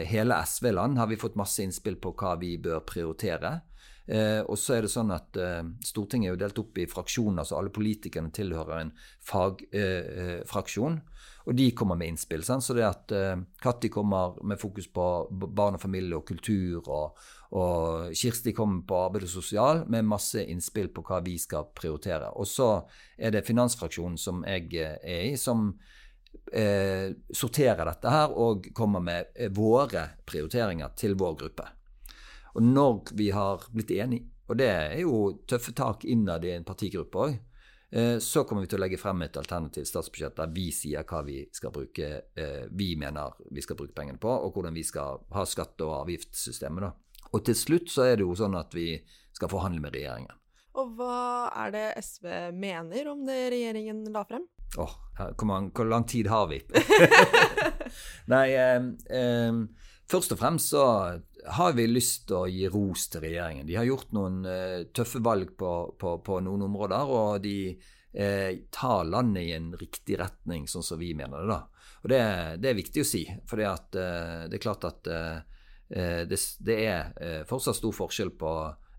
hele 0.09 0.41
SV-land 0.47 1.01
har 1.01 1.09
vi 1.11 1.21
fått 1.21 1.37
masse 1.37 1.65
innspill 1.65 1.97
på 2.01 2.13
hva 2.17 2.37
vi 2.41 2.57
bør 2.63 2.85
prioritere. 2.89 3.59
Eh, 4.07 4.43
og 4.45 4.59
så 4.61 4.77
er 4.77 4.85
det 4.85 4.93
sånn 4.93 5.13
at 5.15 5.37
eh, 5.41 5.63
Stortinget 5.85 6.29
er 6.29 6.35
jo 6.35 6.41
delt 6.43 6.59
opp 6.61 6.79
i 6.81 6.89
fraksjoner, 6.91 7.47
så 7.49 7.57
alle 7.57 7.73
politikerne 7.73 8.33
tilhører 8.35 8.83
en 8.83 8.93
fagfraksjon. 9.25 10.99
Eh, 11.01 11.11
og 11.45 11.57
de 11.57 11.71
kommer 11.77 11.99
med 12.01 12.13
innspill. 12.13 12.45
Sant? 12.45 12.65
Så 12.65 12.77
det 12.77 12.85
at 12.87 13.13
eh, 13.13 13.37
Katti 13.61 13.91
kommer 13.93 14.37
med 14.45 14.61
fokus 14.61 14.89
på 14.93 15.07
barn 15.31 15.77
og 15.77 15.83
familie 15.83 16.17
og 16.17 16.27
kultur, 16.29 16.85
og, 16.89 17.19
og 17.57 18.15
Kirsti 18.17 18.55
kommer 18.57 18.85
på 18.89 19.01
arbeid 19.07 19.27
og 19.29 19.35
sosial 19.35 19.85
med 19.93 20.09
masse 20.09 20.41
innspill 20.41 20.89
på 20.95 21.05
hva 21.05 21.21
vi 21.25 21.37
skal 21.41 21.69
prioritere. 21.77 22.33
Og 22.41 22.49
så 22.49 22.71
er 23.17 23.37
det 23.37 23.47
finansfraksjonen 23.49 24.21
som 24.21 24.45
jeg 24.49 24.73
eh, 24.81 24.97
er 25.01 25.31
i, 25.33 25.39
som 25.41 25.71
eh, 26.53 27.13
sorterer 27.33 27.85
dette 27.93 28.17
her 28.17 28.37
og 28.37 28.71
kommer 28.77 29.05
med 29.05 29.33
våre 29.57 30.11
prioriteringer 30.25 30.97
til 30.97 31.17
vår 31.21 31.41
gruppe. 31.45 31.69
Og 32.55 32.63
når 32.63 33.15
vi 33.19 33.31
har 33.35 33.67
blitt 33.75 33.91
enige, 33.91 34.31
og 34.49 34.59
det 34.61 34.69
er 34.69 34.99
jo 35.01 35.19
tøffe 35.49 35.73
tak 35.77 36.05
innad 36.05 36.45
i 36.45 36.55
en 36.55 36.67
partigruppe 36.67 37.27
òg, 37.27 37.37
så 38.21 38.43
kommer 38.43 38.65
vi 38.65 38.73
til 38.73 38.81
å 38.81 38.83
legge 38.83 38.99
frem 38.99 39.21
et 39.23 39.37
alternativt 39.39 39.87
statsbudsjett 39.87 40.35
der 40.35 40.51
vi 40.51 40.65
sier 40.75 41.05
hva 41.07 41.21
vi 41.23 41.37
skal 41.55 41.71
bruke, 41.71 42.09
vi 42.75 42.89
mener 42.99 43.37
vi 43.55 43.63
skal 43.63 43.79
bruke 43.79 43.95
pengene 43.95 44.19
på, 44.19 44.33
og 44.33 44.51
hvordan 44.57 44.75
vi 44.75 44.83
skal 44.83 45.23
ha 45.31 45.45
skatte- 45.47 45.87
og 45.87 46.01
avgiftssystemet. 46.01 46.83
da. 46.83 46.91
Og 47.35 47.45
til 47.47 47.57
slutt 47.59 47.91
så 47.91 48.09
er 48.09 48.19
det 48.19 48.27
jo 48.27 48.35
sånn 48.39 48.59
at 48.59 48.75
vi 48.75 48.99
skal 49.35 49.51
forhandle 49.51 49.83
med 49.83 49.95
regjeringen. 49.95 50.35
Og 50.75 50.91
hva 50.99 51.51
er 51.65 51.71
det 51.75 51.87
SV 52.03 52.27
mener 52.59 53.09
om 53.13 53.23
det 53.27 53.39
regjeringen 53.55 54.03
la 54.15 54.25
frem? 54.27 54.47
Åh, 54.75 54.95
oh, 55.23 55.35
hvor, 55.39 55.87
lang 55.87 56.07
tid 56.11 56.27
har 56.27 56.49
vi? 56.51 56.59
Nei, 58.33 58.49
eh, 58.59 58.89
eh, 59.07 59.61
først 60.15 60.35
og 60.35 60.39
fremst 60.39 60.71
så 60.71 60.85
har 61.57 61.75
vi 61.77 61.87
lyst 61.91 62.29
til 62.29 62.39
å 62.39 62.49
gi 62.49 62.69
ros 62.73 63.09
til 63.13 63.25
regjeringen. 63.25 63.67
De 63.67 63.77
har 63.77 63.89
gjort 63.89 64.13
noen 64.17 64.45
eh, 64.49 64.87
tøffe 64.95 65.21
valg 65.25 65.55
på, 65.59 65.73
på, 66.01 66.17
på, 66.25 66.41
noen 66.45 66.65
områder, 66.69 67.11
og 67.11 67.43
de 67.45 67.57
eh, 67.69 68.65
tar 68.73 69.09
landet 69.11 69.43
i 69.43 69.55
en 69.57 69.73
riktig 69.79 70.19
retning, 70.21 70.69
sånn 70.71 70.87
som 70.87 71.01
vi 71.01 71.13
mener 71.19 71.43
det. 71.43 71.51
da. 71.51 71.91
Og 72.05 72.13
Det, 72.13 72.21
det 72.63 72.71
er 72.71 72.79
viktig 72.79 73.03
å 73.03 73.09
si, 73.09 73.25
for 73.49 73.61
det, 73.61 73.73
eh, 74.01 74.47
det 74.49 74.59
er 74.59 74.65
klart 74.65 74.87
at 74.89 75.11
eh, 75.11 75.43
det, 75.95 76.39
det, 76.65 76.79
er 76.89 77.45
fortsatt 77.47 77.77
stor 77.77 77.93
forskjell 77.95 78.33
på 78.41 78.51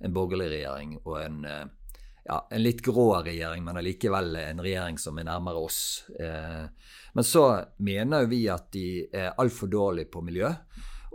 en 0.05 0.13
borgerlig 0.13 0.51
regjering 0.51 0.91
og 1.01 1.15
en, 1.17 1.39
ja, 1.49 2.37
en 2.37 2.61
litt 2.61 2.83
grå 2.85 3.07
regjering, 3.25 3.63
men 3.65 3.79
allikevel 3.81 4.37
en 4.43 4.61
regjering 4.63 4.99
som 5.01 5.17
er 5.17 5.25
nærmere 5.27 5.63
oss. 5.65 5.79
men 6.15 7.25
så 7.25 7.43
mener 7.81 8.23
jo 8.23 8.29
vi 8.31 8.43
at 8.53 8.69
de 8.71 8.85
er 9.09 9.33
altfor 9.33 9.71
dårlige 9.73 10.13
på 10.13 10.21
miljø. 10.29 10.53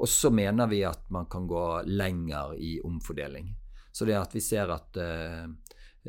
Og 0.01 0.09
så 0.09 0.31
mener 0.33 0.69
vi 0.71 0.81
at 0.89 1.11
man 1.13 1.27
kan 1.29 1.47
gå 1.49 1.65
lenger 1.85 2.55
i 2.57 2.79
omfordeling. 2.85 3.51
Så 3.93 4.07
det 4.09 4.17
at 4.17 4.35
vi 4.35 4.41
ser 4.41 4.71
at 4.73 4.97
eh, 4.97 5.45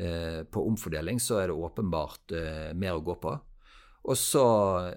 eh, 0.00 0.42
på 0.48 0.66
omfordeling 0.68 1.20
så 1.20 1.42
er 1.42 1.50
det 1.50 1.58
åpenbart 1.60 2.32
eh, 2.38 2.70
mer 2.78 2.96
å 2.96 3.04
gå 3.04 3.18
på. 3.20 3.34
Og 4.02 4.18
så 4.18 4.46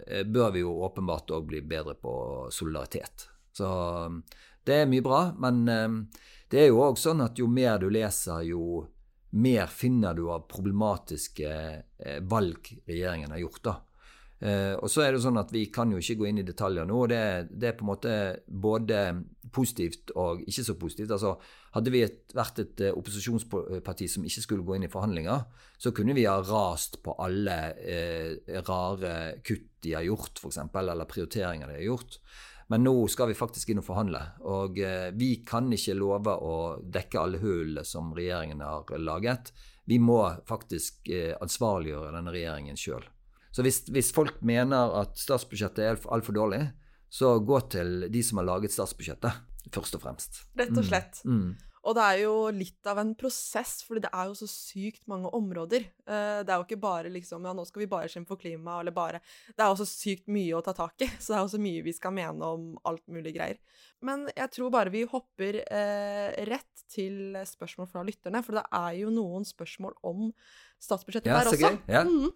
eh, 0.07 0.23
bør 0.23 0.53
vi 0.55 0.63
jo 0.63 0.77
åpenbart 0.87 1.33
òg 1.35 1.49
bli 1.49 1.61
bedre 1.67 1.97
på 1.99 2.13
solidaritet. 2.55 3.27
Så 3.55 3.67
det 4.65 4.81
er 4.81 4.89
mye 4.89 5.03
bra, 5.05 5.21
men 5.43 5.65
eh, 5.67 6.21
det 6.51 6.63
er 6.63 6.71
jo 6.71 6.83
òg 6.85 6.99
sånn 7.01 7.25
at 7.25 7.41
jo 7.41 7.49
mer 7.51 7.81
du 7.81 7.89
leser, 7.91 8.45
jo 8.47 8.85
mer 9.35 9.67
finner 9.67 10.15
du 10.15 10.29
av 10.31 10.47
problematiske 10.47 11.51
eh, 11.51 12.21
valg 12.23 12.71
regjeringen 12.87 13.35
har 13.35 13.43
gjort. 13.43 13.63
da. 13.67 13.75
Uh, 14.43 14.75
og 14.83 14.89
så 14.91 15.05
er 15.05 15.13
det 15.15 15.21
sånn 15.23 15.39
at 15.39 15.51
Vi 15.55 15.61
kan 15.71 15.93
jo 15.93 16.01
ikke 16.01 16.17
gå 16.19 16.25
inn 16.27 16.41
i 16.41 16.47
detaljer 16.47 16.87
nå. 16.89 16.97
Det, 17.07 17.19
det 17.55 17.69
er 17.69 17.77
på 17.77 17.85
en 17.85 17.91
måte 17.93 18.15
både 18.45 18.97
positivt 19.55 20.11
og 20.19 20.41
ikke 20.43 20.65
så 20.67 20.75
positivt. 20.79 21.13
Altså, 21.15 21.37
hadde 21.77 21.93
vi 21.93 22.01
et, 22.03 22.19
vært 22.35 22.59
et 22.65 22.83
uh, 22.89 22.97
opposisjonsparti 22.99 24.09
som 24.11 24.27
ikke 24.27 24.43
skulle 24.43 24.67
gå 24.67 24.75
inn 24.75 24.89
i 24.89 24.91
forhandlinger, 24.91 25.45
så 25.79 25.93
kunne 25.95 26.17
vi 26.17 26.27
ha 26.27 26.35
rast 26.43 26.99
på 27.05 27.15
alle 27.23 27.55
uh, 27.79 28.59
rare 28.67 29.15
kutt 29.45 29.71
de 29.85 29.95
har 29.95 30.03
gjort, 30.07 30.41
f.eks., 30.41 30.59
eller 30.81 31.07
prioriteringer 31.07 31.71
de 31.71 31.79
har 31.79 31.87
gjort. 31.87 32.19
Men 32.73 32.81
nå 32.81 32.95
skal 33.13 33.29
vi 33.29 33.37
faktisk 33.37 33.69
inn 33.69 33.79
og 33.83 33.85
forhandle. 33.85 34.23
Og 34.49 34.79
vi 35.13 35.27
kan 35.45 35.69
ikke 35.69 35.93
love 35.93 36.33
å 36.33 36.55
dekke 36.81 37.21
alle 37.21 37.37
hullene 37.37 37.83
som 37.85 38.09
regjeringen 38.17 38.63
har 38.65 38.89
laget. 38.97 39.51
Vi 39.85 39.99
må 40.01 40.17
faktisk 40.49 41.11
ansvarliggjøre 41.45 42.15
denne 42.17 42.33
regjeringen 42.33 42.81
sjøl. 42.81 43.05
Så 43.55 43.63
hvis, 43.63 43.85
hvis, 43.87 44.11
folk 44.15 44.41
mener 44.43 44.91
at 44.99 45.15
statsbudsjettet 45.19 45.85
er 45.85 46.01
altfor 46.11 46.35
dårlig, 46.35 46.65
så 47.07 47.37
gå 47.39 47.61
til 47.71 48.09
de 48.11 48.23
som 48.25 48.41
har 48.41 48.49
laget 48.49 48.73
statsbudsjettet, 48.75 49.45
først 49.71 49.95
og 49.95 50.03
fremst. 50.03 50.41
Rett 50.59 50.75
og 50.75 50.83
slett. 50.83 51.21
Mm. 51.23 51.37
Mm. 51.39 51.75
Og 51.85 51.93
det 51.93 52.03
er 52.03 52.19
jo 52.23 52.33
litt 52.53 52.87
av 52.89 52.97
en 52.97 53.11
prosess, 53.17 53.77
fordi 53.85 54.01
det 54.07 54.09
er 54.09 54.29
jo 54.31 54.37
så 54.39 54.47
sykt 54.49 55.03
mange 55.09 55.29
områder. 55.37 55.85
Eh, 55.85 56.39
det 56.41 56.49
er 56.49 56.57
jo 56.57 56.65
ikke 56.65 56.81
bare 56.81 57.11
liksom 57.13 57.45
Ja, 57.45 57.53
nå 57.53 57.65
skal 57.69 57.83
vi 57.83 57.89
bare 57.91 58.09
kjempe 58.09 58.33
for 58.33 58.41
klima, 58.41 58.79
eller 58.81 58.95
bare 58.95 59.21
Det 59.51 59.61
er 59.61 59.69
også 59.69 59.85
sykt 59.85 60.25
mye 60.33 60.57
å 60.57 60.63
ta 60.65 60.73
tak 60.73 61.05
i, 61.05 61.09
så 61.21 61.33
det 61.33 61.37
er 61.37 61.45
også 61.45 61.61
mye 61.61 61.85
vi 61.85 61.93
skal 61.93 62.15
mene 62.17 62.51
om 62.57 62.71
alt 62.89 63.05
mulig 63.05 63.35
greier. 63.37 63.61
Men 64.05 64.25
jeg 64.33 64.51
tror 64.57 64.73
bare 64.73 64.93
vi 64.93 65.05
hopper 65.09 65.61
eh, 65.61 66.33
rett 66.49 66.85
til 66.91 67.37
spørsmål 67.45 67.89
fra 67.91 68.05
lytterne, 68.05 68.41
for 68.45 68.57
det 68.57 68.65
er 68.81 69.01
jo 69.03 69.13
noen 69.13 69.45
spørsmål 69.45 69.95
om 70.05 70.31
statsbudsjettet 70.81 71.29
ja, 71.29 71.41
der 71.41 71.53
også. 71.53 71.69
Gøy. 71.69 71.79
Ja. 71.93 72.03
Mm. 72.05 72.33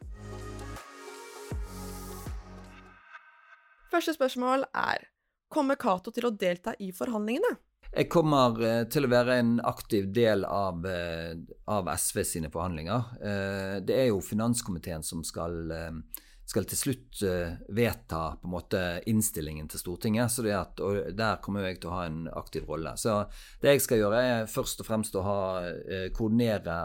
Første 3.90 4.14
spørsmål 4.14 4.68
er 4.78 5.08
Kommer 5.50 5.80
Cato 5.82 6.12
til 6.14 6.28
å 6.30 6.36
delta 6.36 6.76
i 6.78 6.92
forhandlingene? 6.94 7.56
Jeg 7.90 8.06
kommer 8.14 8.60
eh, 8.62 8.84
til 8.94 9.08
å 9.08 9.10
være 9.10 9.40
en 9.42 9.56
aktiv 9.66 10.12
del 10.14 10.44
av, 10.46 10.84
eh, 10.86 11.34
av 11.74 11.90
SV 11.90 12.22
sine 12.28 12.52
forhandlinger. 12.54 13.08
Eh, 13.18 13.78
det 13.82 13.96
er 13.98 14.12
jo 14.12 14.20
finanskomiteen 14.22 15.02
som 15.06 15.24
skal, 15.26 15.58
skal 16.50 16.66
til 16.66 16.80
slutt 16.80 17.20
eh, 17.28 17.60
vedta 17.78 18.22
på 18.42 18.50
en 18.50 18.54
måte 18.56 18.82
innstillingen 19.12 19.68
til 19.70 19.82
Stortinget. 19.84 20.34
Så 20.34 20.46
at, 20.50 20.82
og 20.82 21.12
der 21.18 21.38
kommer 21.46 21.68
jeg 21.68 21.78
til 21.80 21.92
å 21.92 21.98
ha 22.00 22.08
en 22.10 22.24
aktiv 22.34 22.66
rolle. 22.70 22.96
Så 22.98 23.22
det 23.62 23.76
jeg 23.76 23.86
skal 23.86 24.02
gjøre, 24.02 24.24
er 24.32 24.50
først 24.50 24.82
og 24.82 24.90
fremst 24.90 25.18
å 25.20 25.26
ha, 25.28 25.40
eh, 25.68 26.10
koordinere 26.16 26.80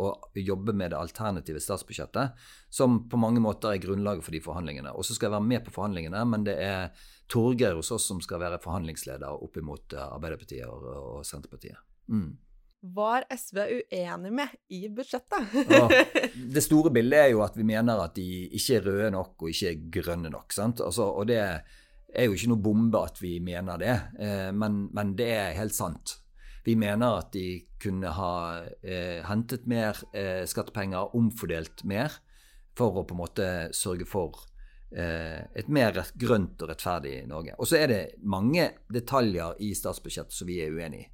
og 0.00 0.36
jobbe 0.36 0.74
med 0.76 0.92
det 0.92 0.98
alternative 0.98 1.60
statsbudsjettet, 1.62 2.36
som 2.70 3.00
på 3.10 3.18
mange 3.20 3.42
måter 3.42 3.72
er 3.72 3.82
grunnlaget 3.82 4.26
for 4.26 4.34
de 4.34 4.42
forhandlingene. 4.42 4.92
Og 4.94 5.06
så 5.06 5.14
skal 5.16 5.30
jeg 5.30 5.36
være 5.38 5.50
med 5.52 5.64
på 5.66 5.74
forhandlingene, 5.74 6.22
men 6.28 6.46
det 6.46 6.58
er 6.62 6.92
Torgeir 7.30 7.78
hos 7.78 7.90
oss 7.94 8.08
som 8.10 8.20
skal 8.22 8.42
være 8.42 8.58
forhandlingsleder 8.62 9.42
opp 9.44 9.58
mot 9.62 9.94
eh, 9.94 10.06
Arbeiderpartiet 10.16 10.66
og, 10.66 10.86
og 11.20 11.26
Senterpartiet. 11.26 11.78
Mm. 12.10 12.32
Var 12.80 13.26
SV 13.28 13.58
uenig 13.60 14.32
med 14.32 14.54
i 14.72 14.86
budsjettet? 14.88 15.52
det 16.54 16.62
store 16.64 16.92
bildet 16.94 17.26
er 17.26 17.28
jo 17.34 17.42
at 17.44 17.58
vi 17.58 17.66
mener 17.68 18.00
at 18.00 18.14
de 18.16 18.46
ikke 18.48 18.78
er 18.78 18.86
røde 18.86 19.10
nok 19.12 19.44
og 19.44 19.52
ikke 19.52 19.68
er 19.72 19.82
grønne 19.98 20.32
nok. 20.32 20.56
Altså, 20.56 21.10
og 21.10 21.28
det 21.28 21.40
er 21.40 22.26
jo 22.26 22.34
ikke 22.34 22.50
noe 22.54 22.64
bombe 22.64 23.04
at 23.04 23.20
vi 23.20 23.36
mener 23.44 23.80
det, 23.80 23.96
eh, 24.18 24.48
men, 24.56 24.86
men, 24.96 25.12
det 25.18 25.28
er 25.34 25.58
helt 25.60 25.76
sant. 25.76 26.16
Vi 26.64 26.74
mener 26.76 27.20
at 27.20 27.30
de 27.36 27.62
kunne 27.80 28.10
ha 28.16 28.32
eh, 28.82 29.20
hentet 29.28 29.68
mer 29.68 30.00
eh, 30.12 30.46
skattepenger, 30.48 31.14
omfordelt 31.16 31.84
mer, 31.88 32.16
for 32.76 32.96
å 32.96 33.04
på 33.04 33.16
en 33.16 33.20
måte 33.20 33.50
sørge 33.76 34.08
for 34.08 34.46
Eh, 34.90 35.38
et 35.54 35.68
mer 35.70 35.94
grønt 36.18 36.62
og 36.64 36.70
rettferdig 36.72 37.20
Norge. 37.30 37.54
Og 37.62 37.68
så 37.70 37.78
er 37.78 37.90
det 37.90 38.00
mange 38.26 38.64
detaljer 38.90 39.60
i 39.62 39.70
statsbudsjettet 39.78 40.34
som 40.34 40.50
vi 40.50 40.58
er 40.64 40.74
uenig 40.74 41.04
i, 41.04 41.06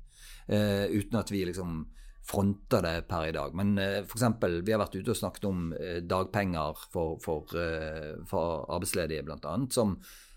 uh, 0.52 0.86
uten 0.92 1.20
at 1.20 1.32
vi 1.32 1.44
liksom 1.48 1.84
fronter 2.26 2.82
det 2.82 2.94
per 3.10 3.28
i 3.28 3.34
dag. 3.34 3.54
Men 3.56 3.76
eh, 3.78 4.00
f.eks. 4.02 4.24
vi 4.42 4.74
har 4.74 4.82
vært 4.82 4.98
ute 4.98 5.12
og 5.12 5.18
snakket 5.18 5.46
om 5.48 5.70
eh, 5.76 6.00
dagpenger 6.02 6.82
for, 6.92 7.20
for, 7.22 7.54
eh, 7.60 8.16
for 8.28 8.66
arbeidsledige, 8.74 9.24
annet. 9.36 9.76
Som, 9.76 9.96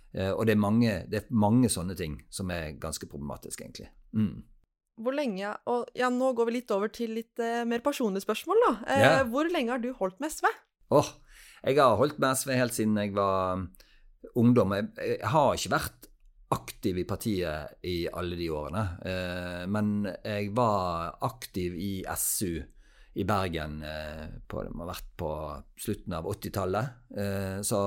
og 0.09 0.45
det 0.49 0.55
er, 0.55 0.61
mange, 0.61 0.93
det 1.09 1.19
er, 1.19 1.25
mange, 1.29 1.69
sånne 1.69 1.93
ting 1.97 2.15
som 2.33 2.49
er 2.53 2.71
ganske 2.81 3.05
problematiske, 3.09 3.65
egentlig. 3.65 3.91
Mm. 4.17 4.41
Hvor 4.99 5.13
lenge 5.13 5.51
Og 5.69 5.91
ja, 5.95 6.09
nå 6.11 6.31
går 6.35 6.49
vi 6.49 6.55
litt 6.57 6.71
over 6.73 6.89
til 6.91 7.13
litt 7.15 7.39
mer 7.39 7.83
personlige 7.85 8.25
spørsmål, 8.25 8.63
da. 8.65 8.71
Yeah. 8.89 9.21
Hvor 9.29 9.47
lenge 9.53 9.71
har 9.71 9.83
du 9.83 9.91
holdt 9.95 10.17
med 10.19 10.33
SV? 10.33 10.49
Åh, 10.49 10.97
oh, 10.97 11.11
jeg 11.61 11.77
har 11.77 11.95
holdt 12.01 12.17
med 12.19 12.41
SV 12.41 12.55
helt 12.57 12.75
siden 12.75 12.97
jeg 12.97 13.13
var 13.15 13.61
ungdom. 14.33 14.73
Jeg, 14.73 15.21
har 15.29 15.53
ikke 15.53 15.75
vært 15.77 16.08
aktiv 16.49 16.97
i 16.97 17.05
partiet 17.05 17.85
i 17.85 18.07
alle 18.09 18.35
de 18.35 18.49
årene. 18.49 18.83
Eh, 19.05 19.63
men 19.69 20.09
jeg 20.23 20.51
var 20.57 21.19
aktiv 21.25 21.75
i 21.77 21.93
SU 22.17 22.61
i 23.19 23.25
Bergen 23.27 23.81
eh, 23.83 24.25
på, 24.47 24.63
det 24.63 24.73
må 24.73 24.85
ha 24.85 24.91
vært 24.91 25.11
på 25.19 25.29
slutten 25.77 26.15
av 26.17 26.29
80-tallet. 26.29 26.97
Eh, 27.17 27.59
så, 27.61 27.81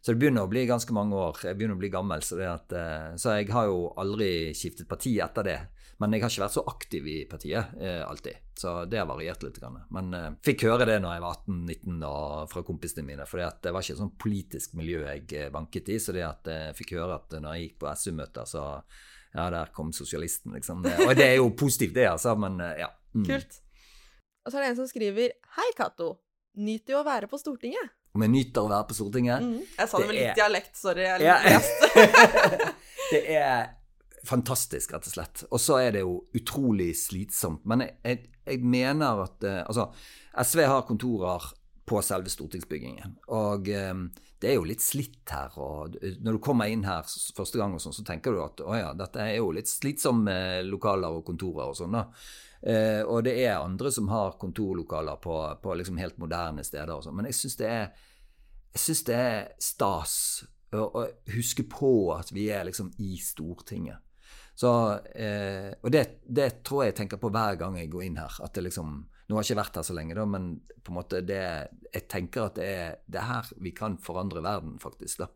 så, 0.00 0.10
det 0.10 0.18
begynner 0.20 0.44
å 0.44 0.52
bli 0.52 0.66
ganske 0.68 0.96
mange 0.96 1.16
år. 1.16 1.40
Jeg 1.48 1.56
begynner 1.56 1.78
å 1.78 1.82
bli 1.82 1.92
gammel, 1.92 2.24
så, 2.24 2.40
at, 2.44 2.76
så 3.16 3.38
jeg 3.38 3.48
har 3.54 3.70
jo 3.70 3.88
aldri 4.00 4.30
skiftet 4.56 4.88
parti 4.90 5.16
etter 5.24 5.48
det. 5.48 5.58
Men 5.98 6.14
jeg 6.14 6.22
har 6.22 6.30
ikke 6.30 6.44
vært 6.44 6.54
så 6.54 6.62
aktiv 6.70 7.06
i 7.10 7.16
partiet 7.26 7.72
eh, 7.82 8.02
alltid. 8.06 8.44
Så 8.58 8.84
det 8.86 9.00
har 9.00 9.08
variert 9.08 9.42
litt. 9.42 9.58
Grann. 9.58 9.80
Men 9.94 10.12
eh, 10.14 10.28
fikk 10.46 10.62
høre 10.68 10.86
det 10.86 11.00
når 11.02 11.16
jeg 11.16 11.24
var 11.24 11.40
18-19 11.42 12.04
fra 12.52 12.62
kompisene 12.66 13.06
mine. 13.08 13.26
For 13.26 13.42
det 13.42 13.72
var 13.74 13.82
ikke 13.82 13.96
et 13.96 14.02
sånn 14.04 14.14
politisk 14.20 14.76
miljø 14.78 15.02
jeg 15.02 15.24
banket 15.26 15.54
vanket 15.56 15.90
i. 15.90 15.98
Så 16.02 16.14
det 16.14 16.22
at 16.26 16.50
jeg 16.52 16.76
fikk 16.78 16.94
høre 17.00 17.18
at 17.18 17.34
når 17.38 17.56
jeg 17.56 17.66
gikk 17.66 17.80
på 17.82 17.94
SU-møter, 17.98 18.46
så 18.46 18.64
ja, 19.34 19.48
der 19.50 19.72
kom 19.74 19.90
sosialisten, 19.92 20.54
liksom. 20.56 20.86
Og 20.86 21.14
det 21.18 21.26
er 21.26 21.36
jo 21.40 21.50
positivt, 21.62 21.96
det, 21.98 22.06
altså. 22.10 22.34
Men 22.38 22.60
eh, 22.64 22.84
ja. 22.84 22.92
Mm. 23.14 23.26
Kult. 23.26 23.60
Og 24.44 24.52
så 24.52 24.58
er 24.58 24.64
det 24.64 24.72
en 24.72 24.80
som 24.82 24.88
skriver 24.90 25.34
Hei, 25.58 25.70
Cato. 25.76 26.14
Nyter 26.58 26.96
jo 26.96 27.00
å 27.02 27.06
være 27.06 27.28
på 27.30 27.38
Stortinget. 27.38 27.94
Om 28.16 28.24
jeg 28.24 28.32
nyter 28.32 28.64
å 28.64 28.70
være 28.70 28.88
på 28.88 28.96
Stortinget? 28.96 29.44
Mm. 29.44 29.58
Jeg 29.66 29.90
sa 29.90 29.98
det, 30.00 30.06
med 30.08 30.16
litt 30.16 30.30
er... 30.30 30.38
dialekt, 30.38 30.78
sorry. 30.78 31.04
Jeg 31.06 31.26
ja. 31.26 31.36
det 33.12 33.20
er 33.36 33.77
fantastisk, 34.26 34.92
rett 34.94 35.06
og 35.06 35.14
slett. 35.14 35.44
Og 35.50 35.60
så 35.62 35.78
er 35.82 35.94
det 35.96 36.04
jo 36.04 36.16
utrolig 36.36 36.92
slitsomt. 36.98 37.66
Men 37.68 37.84
jeg, 37.84 37.94
jeg, 38.02 38.32
jeg 38.48 38.64
mener 38.64 39.24
at 39.26 39.46
eh, 39.46 39.62
Altså, 39.64 39.90
SV 40.38 40.64
har 40.66 40.86
kontorer 40.88 41.52
på 41.88 42.00
selve 42.04 42.30
stortingsbyggingen. 42.32 43.14
Og 43.36 43.70
eh, 43.72 43.94
det 44.40 44.50
er 44.50 44.58
jo 44.58 44.66
litt 44.68 44.84
slitt 44.84 45.32
her. 45.32 45.54
Og 45.58 45.96
når 46.22 46.36
du 46.36 46.42
kommer 46.44 46.70
inn 46.70 46.84
her 46.86 47.06
første 47.06 47.60
gang, 47.60 47.74
og 47.74 47.82
sånn, 47.82 47.96
så 47.96 48.04
tenker 48.06 48.34
du 48.34 48.42
at 48.44 48.62
å 48.62 48.76
ja, 48.76 48.92
dette 48.96 49.24
er 49.24 49.38
jo 49.38 49.50
litt 49.56 49.70
slitsomme 49.70 50.36
lokaler 50.68 51.18
og 51.18 51.26
kontorer 51.26 51.72
og 51.72 51.78
sånn. 51.78 51.96
da. 51.98 52.06
Eh, 52.62 53.02
og 53.06 53.22
det 53.26 53.36
er 53.44 53.60
andre 53.60 53.90
som 53.94 54.10
har 54.10 54.38
kontorlokaler 54.40 55.20
på, 55.22 55.38
på 55.62 55.74
liksom 55.78 55.98
helt 56.02 56.18
moderne 56.18 56.64
steder 56.66 56.96
og 56.96 57.06
sånn. 57.06 57.16
Men 57.18 57.30
jeg 57.30 57.38
syns 57.38 57.58
det, 57.60 57.72
det, 59.06 59.18
er 59.18 59.52
stas 59.62 60.16
å 60.74 61.06
huske 61.32 61.64
på 61.70 61.92
at 62.16 62.32
vi 62.34 62.48
er 62.52 62.66
liksom 62.68 62.90
i 63.00 63.16
Stortinget. 63.22 64.02
Så, 64.58 64.70
eh, 65.14 65.70
og 65.82 65.92
det, 65.94 66.02
det, 66.26 66.48
tror 66.66 66.82
jeg 66.82 66.92
jeg 66.92 66.98
tenker 67.04 67.20
på 67.22 67.30
hver 67.30 67.54
gang 67.60 67.76
jeg 67.78 67.90
går 67.92 68.08
inn 68.08 68.16
her. 68.18 68.40
at 68.42 68.56
det 68.56 68.64
liksom, 68.66 68.96
Nå 69.28 69.36
har 69.36 69.44
jeg 69.44 69.52
ikke 69.52 69.60
vært 69.60 69.76
her 69.78 69.84
så 69.86 69.94
lenge, 69.94 70.16
da, 70.16 70.24
men 70.26 70.48
på 70.82 70.90
en 70.90 70.96
måte 70.96 71.20
det, 71.22 71.42
jeg 71.92 72.06
tenker 72.10 72.48
at 72.48 72.56
det 72.56 72.66
er, 72.66 72.96
det 73.06 73.20
er 73.20 73.28
her 73.28 73.50
vi 73.62 73.74
kan 73.76 73.98
forandre 74.02 74.42
verden, 74.42 74.78
faktisk. 74.82 75.20
da. 75.22 75.28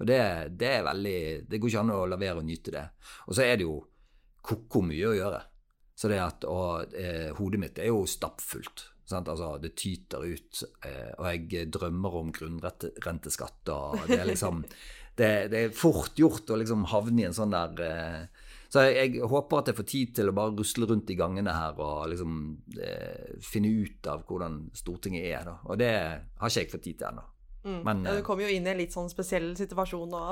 Og 0.00 0.08
det, 0.08 0.20
det, 0.60 0.68
er 0.68 0.86
veldig 0.86 1.18
Det 1.48 1.58
går 1.60 1.72
ikke 1.72 1.82
an 1.82 1.92
å 1.94 2.04
la 2.08 2.18
være 2.20 2.40
å 2.40 2.46
nyte 2.46 2.72
det. 2.72 2.84
Og 3.26 3.36
så 3.36 3.44
er 3.44 3.58
det 3.58 3.66
jo 3.66 3.76
ko-ko 4.42 4.82
mye 4.86 5.10
å 5.10 5.16
gjøre. 5.18 5.42
Så 5.98 6.08
det 6.08 6.22
at, 6.22 6.46
og 6.48 6.96
eh, 6.96 7.28
hodet 7.36 7.60
mitt 7.60 7.78
er 7.78 7.92
jo 7.92 8.06
stappfullt. 8.08 8.88
Altså, 9.12 9.58
det 9.60 9.74
tyter 9.76 10.24
ut, 10.24 10.62
eh, 10.88 11.12
og 11.18 11.26
jeg 11.28 11.68
drømmer 11.74 12.16
om 12.22 12.32
grunnrenteskatt. 12.32 13.68
og 13.68 14.06
Det 14.08 14.16
er 14.16 14.30
liksom, 14.30 14.64
det, 15.18 15.30
det, 15.52 15.60
er 15.66 15.76
fort 15.76 16.16
gjort 16.16 16.48
å 16.48 16.56
liksom 16.62 16.88
havne 16.88 17.20
i 17.20 17.28
en 17.28 17.36
sånn 17.36 17.52
der 17.52 17.84
eh, 17.84 18.41
så 18.72 18.86
jeg, 18.86 19.10
jeg, 19.18 19.26
håper 19.28 19.60
at 19.60 19.68
jeg 19.68 19.76
får 19.76 19.86
tid 19.90 20.14
til 20.16 20.30
å 20.30 20.36
bare 20.36 20.54
rusle 20.56 20.86
rundt 20.88 21.10
i 21.12 21.16
gangene 21.18 21.52
her 21.52 21.76
og 21.76 22.06
liksom 22.08 22.38
eh, 22.80 23.34
finne 23.44 23.68
ut 23.68 24.08
av 24.08 24.22
hvordan 24.28 24.62
Stortinget 24.78 25.26
er. 25.28 25.44
Da. 25.44 25.58
Og 25.68 25.76
det 25.82 25.92
har 25.92 26.48
ikke 26.48 26.64
jeg 26.64 26.72
fått 26.72 26.86
tid 26.86 27.02
til 27.02 27.10
ennå. 27.10 27.26
Mm. 27.62 27.82
Men, 27.86 28.00
ja, 28.08 28.14
du 28.16 28.24
kom 28.26 28.40
jo 28.42 28.48
inn 28.50 28.64
i 28.66 28.72
en 28.72 28.80
litt 28.80 28.94
sånn 28.94 29.10
spesiell 29.12 29.52
situasjon 29.58 30.08
nå, 30.10 30.22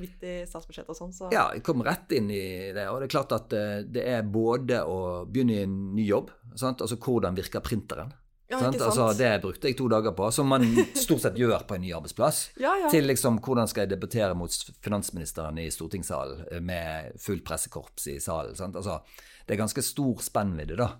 midt 0.00 0.24
i 0.26 0.32
statsbudsjettet 0.48 0.90
og 0.90 0.98
sånn. 0.98 1.12
Så. 1.14 1.28
Ja, 1.34 1.44
jeg 1.54 1.62
kom 1.66 1.84
rett 1.86 2.10
inn 2.16 2.32
i 2.32 2.72
det. 2.74 2.88
Og 2.90 2.98
det 2.98 3.10
er 3.10 3.14
klart 3.18 3.36
at 3.36 3.54
eh, 3.54 3.82
det 3.84 4.06
er 4.16 4.24
både 4.26 4.80
å 4.88 4.98
begynne 5.28 5.58
i 5.58 5.66
en 5.68 5.76
ny 5.94 6.08
jobb, 6.08 6.32
sant? 6.56 6.80
altså 6.80 6.98
hvordan 6.98 7.36
virker 7.36 7.62
printeren. 7.62 8.16
Ja, 8.50 8.58
altså, 8.66 9.12
det 9.14 9.28
brukte 9.44 9.70
jeg 9.70 9.76
to 9.78 9.86
dager 9.90 10.10
på, 10.16 10.26
som 10.34 10.48
man 10.50 10.64
stort 10.98 11.22
sett 11.22 11.36
gjør 11.38 11.62
på 11.68 11.76
en 11.76 11.84
ny 11.84 11.92
arbeidsplass. 11.94 12.48
Ja, 12.60 12.72
ja. 12.82 12.88
Til 12.90 13.06
liksom 13.06 13.38
hvordan 13.44 13.68
skal 13.70 13.84
jeg 13.84 13.92
debattere 13.92 14.34
mot 14.34 14.52
finansministeren 14.82 15.58
i 15.62 15.68
stortingssalen 15.70 16.42
eh, 16.50 16.62
med 16.64 17.14
fullt 17.22 17.44
pressekorps 17.46 18.08
i 18.10 18.16
salen. 18.20 18.58
Altså, 18.74 18.98
det 19.46 19.54
er 19.54 19.62
ganske 19.62 19.84
stor 19.86 20.24
spennvidde, 20.24 20.80
da. 20.80 20.90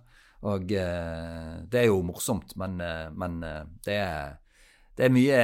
Og 0.47 0.71
eh, 0.73 1.57
det 1.69 1.83
er 1.83 1.91
jo 1.91 2.01
morsomt, 2.07 2.55
men, 2.61 2.79
eh, 2.81 3.09
men 3.13 3.43
eh, 3.45 3.65
det, 3.85 3.99
er, 3.99 4.39
det, 4.95 5.09
er, 5.09 5.17
mye 5.17 5.43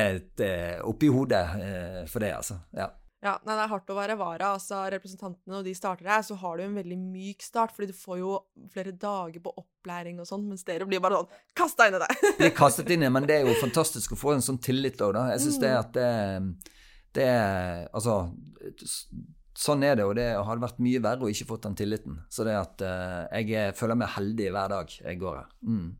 oppi 0.87 1.11
hodet 1.12 1.42
eh, 1.59 2.01
for 2.09 2.25
det, 2.25 2.33
altså. 2.38 2.61
Ja. 2.77 2.88
Ja, 3.27 3.33
nei, 3.43 3.57
Det 3.57 3.65
er 3.65 3.71
hardt 3.73 3.91
å 3.91 3.97
være 3.97 4.17
vara. 4.21 4.53
altså 4.55 4.85
Representantene 4.95 5.59
og 5.59 5.67
de 5.67 5.75
starter 5.75 6.07
her, 6.07 6.23
så 6.23 6.37
har 6.39 6.59
du 6.59 6.65
en 6.67 6.79
veldig 6.79 6.99
myk 7.01 7.43
start, 7.43 7.75
fordi 7.75 7.91
du 7.91 7.99
får 7.99 8.21
jo 8.21 8.37
flere 8.73 8.93
dager 8.95 9.43
på 9.43 9.55
opplæring 9.62 10.21
og 10.23 10.29
sånn, 10.29 10.45
mens 10.47 10.62
dere 10.69 10.87
blir 10.87 11.03
bare 11.03 11.19
sånn 11.23 11.41
kasta 11.59 11.89
inn 11.89 11.99
i 11.99 12.03
det. 12.05 12.11
blir 12.39 12.55
kastet 12.55 12.93
inn 12.95 13.03
i 13.03 13.11
men 13.11 13.27
det 13.27 13.41
er 13.41 13.49
jo 13.49 13.57
fantastisk 13.59 14.15
å 14.15 14.21
få 14.21 14.37
en 14.37 14.45
sånn 14.47 14.61
tillit 14.62 15.03
òg, 15.03 15.17
da. 15.19 15.27
Jeg 15.35 15.47
syns 15.47 15.59
det 15.65 15.73
mm. 15.73 15.81
at 15.81 15.97
det, 15.97 16.11
det 17.19 17.29
Altså, 17.97 18.17
sånn 19.57 19.85
er 19.89 19.99
det, 19.99 20.07
og 20.07 20.15
det 20.21 20.29
hadde 20.37 20.67
vært 20.69 20.83
mye 20.87 21.03
verre 21.03 21.27
å 21.27 21.33
ikke 21.33 21.49
fått 21.51 21.67
den 21.67 21.79
tilliten. 21.83 22.21
Så 22.31 22.47
det 22.47 22.55
at 22.61 22.87
uh, 22.87 23.27
jeg 23.43 23.75
føler 23.79 23.99
meg 23.99 24.12
heldig 24.15 24.51
hver 24.55 24.75
dag 24.77 24.99
jeg 25.01 25.23
går 25.23 25.41
her. 25.41 25.55
Mm. 25.67 25.95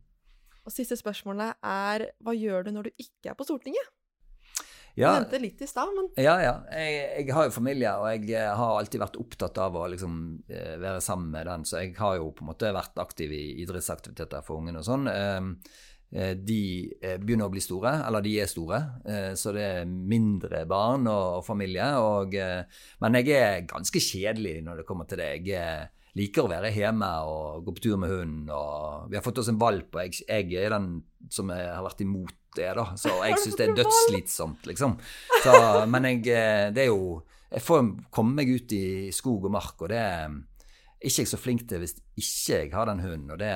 Og 0.67 0.73
siste 0.75 0.97
spørsmålet 0.99 1.59
er 1.63 2.09
hva 2.23 2.35
gjør 2.35 2.67
du 2.67 2.73
når 2.75 2.89
du 2.89 3.03
ikke 3.03 3.31
er 3.31 3.37
på 3.39 3.47
Stortinget? 3.47 3.93
Ja, 4.97 5.11
du 5.13 5.19
nevnte 5.21 5.39
litt 5.41 5.61
i 5.61 5.67
stad, 5.69 5.91
men 5.93 6.07
Ja, 6.17 6.35
ja. 6.41 6.53
Jeg, 6.73 7.01
jeg, 7.19 7.33
har 7.37 7.45
jo 7.45 7.53
familie, 7.53 7.91
og 8.01 8.07
jeg 8.09 8.31
eh, 8.33 8.53
har 8.57 8.79
alltid 8.79 9.03
vært 9.03 9.19
opptatt 9.21 9.59
av 9.61 9.75
å 9.77 9.83
liksom 9.93 10.15
eh, 10.49 10.73
være 10.81 11.03
sammen 11.05 11.29
med 11.35 11.45
den, 11.45 11.65
så 11.69 11.83
jeg 11.83 11.93
har 11.99 12.15
jo 12.17 12.31
på 12.33 12.45
en 12.45 12.49
måte 12.49 12.73
vært 12.73 12.97
aktiv 13.03 13.35
i 13.35 13.43
idrettsaktiviteter 13.61 14.41
for 14.45 14.57
ungene 14.57 14.81
og 14.81 14.87
sånn. 14.87 15.05
Ehm, 15.11 15.51
eh, 16.09 16.33
de 16.33 16.61
begynner 17.21 17.45
å 17.45 17.53
bli 17.53 17.61
store, 17.61 17.93
eller 18.07 18.25
de 18.25 18.33
er 18.41 18.49
store, 18.49 18.81
så 19.37 19.53
det 19.53 19.67
er 19.67 19.85
mindre 19.85 20.63
barn 20.69 21.05
og 21.11 21.45
familie. 21.45 21.91
Og, 22.01 22.33
men 23.03 23.19
jeg 23.19 23.37
er 23.37 23.69
ganske 23.69 24.01
kjedelig 24.01 24.61
når 24.65 24.81
det 24.81 24.87
kommer 24.89 25.09
til 25.09 25.21
det. 25.21 25.29
Jeg 25.45 25.61
er 25.61 25.91
liker 26.17 26.45
å 26.45 26.51
være 26.51 26.73
hjemme 26.73 27.09
og 27.29 27.63
gå 27.65 27.75
på 27.77 27.83
tur 27.85 28.01
med 28.01 28.11
hunden. 28.11 28.49
Og 28.53 29.07
vi 29.11 29.17
har 29.19 29.25
fått 29.25 29.41
oss 29.41 29.51
en 29.51 29.61
valp, 29.61 29.93
og 29.95 30.03
jeg, 30.03 30.25
jeg 30.27 30.65
er 30.65 30.75
den 30.75 30.91
som 31.33 31.51
jeg 31.53 31.69
har 31.69 31.85
vært 31.85 32.03
imot 32.05 32.35
det, 32.57 32.69
da. 32.77 32.89
Så 32.99 33.13
jeg 33.27 33.39
syns 33.43 33.57
det 33.59 33.67
er 33.67 33.79
dødsslitsomt, 33.81 34.67
liksom. 34.69 34.97
Så, 35.43 35.55
men 35.89 36.11
jeg, 36.11 36.21
eh, 36.33 36.67
det 36.75 36.87
er 36.87 36.93
jo 36.93 37.23
Jeg 37.47 37.63
får 37.63 37.85
komme 38.11 38.41
meg 38.41 38.49
ut 38.51 38.73
i 38.75 39.07
skog 39.15 39.45
og 39.47 39.53
mark, 39.53 39.77
og 39.79 39.87
det 39.87 39.99
er 40.03 40.33
ikke 40.97 41.21
jeg 41.21 41.29
så 41.29 41.37
flink 41.39 41.61
til 41.69 41.79
hvis 41.79 41.93
ikke 42.17 42.57
jeg 42.57 42.71
har 42.73 42.89
den 42.89 42.99
hunden, 42.99 43.29
og 43.31 43.37
det, 43.39 43.51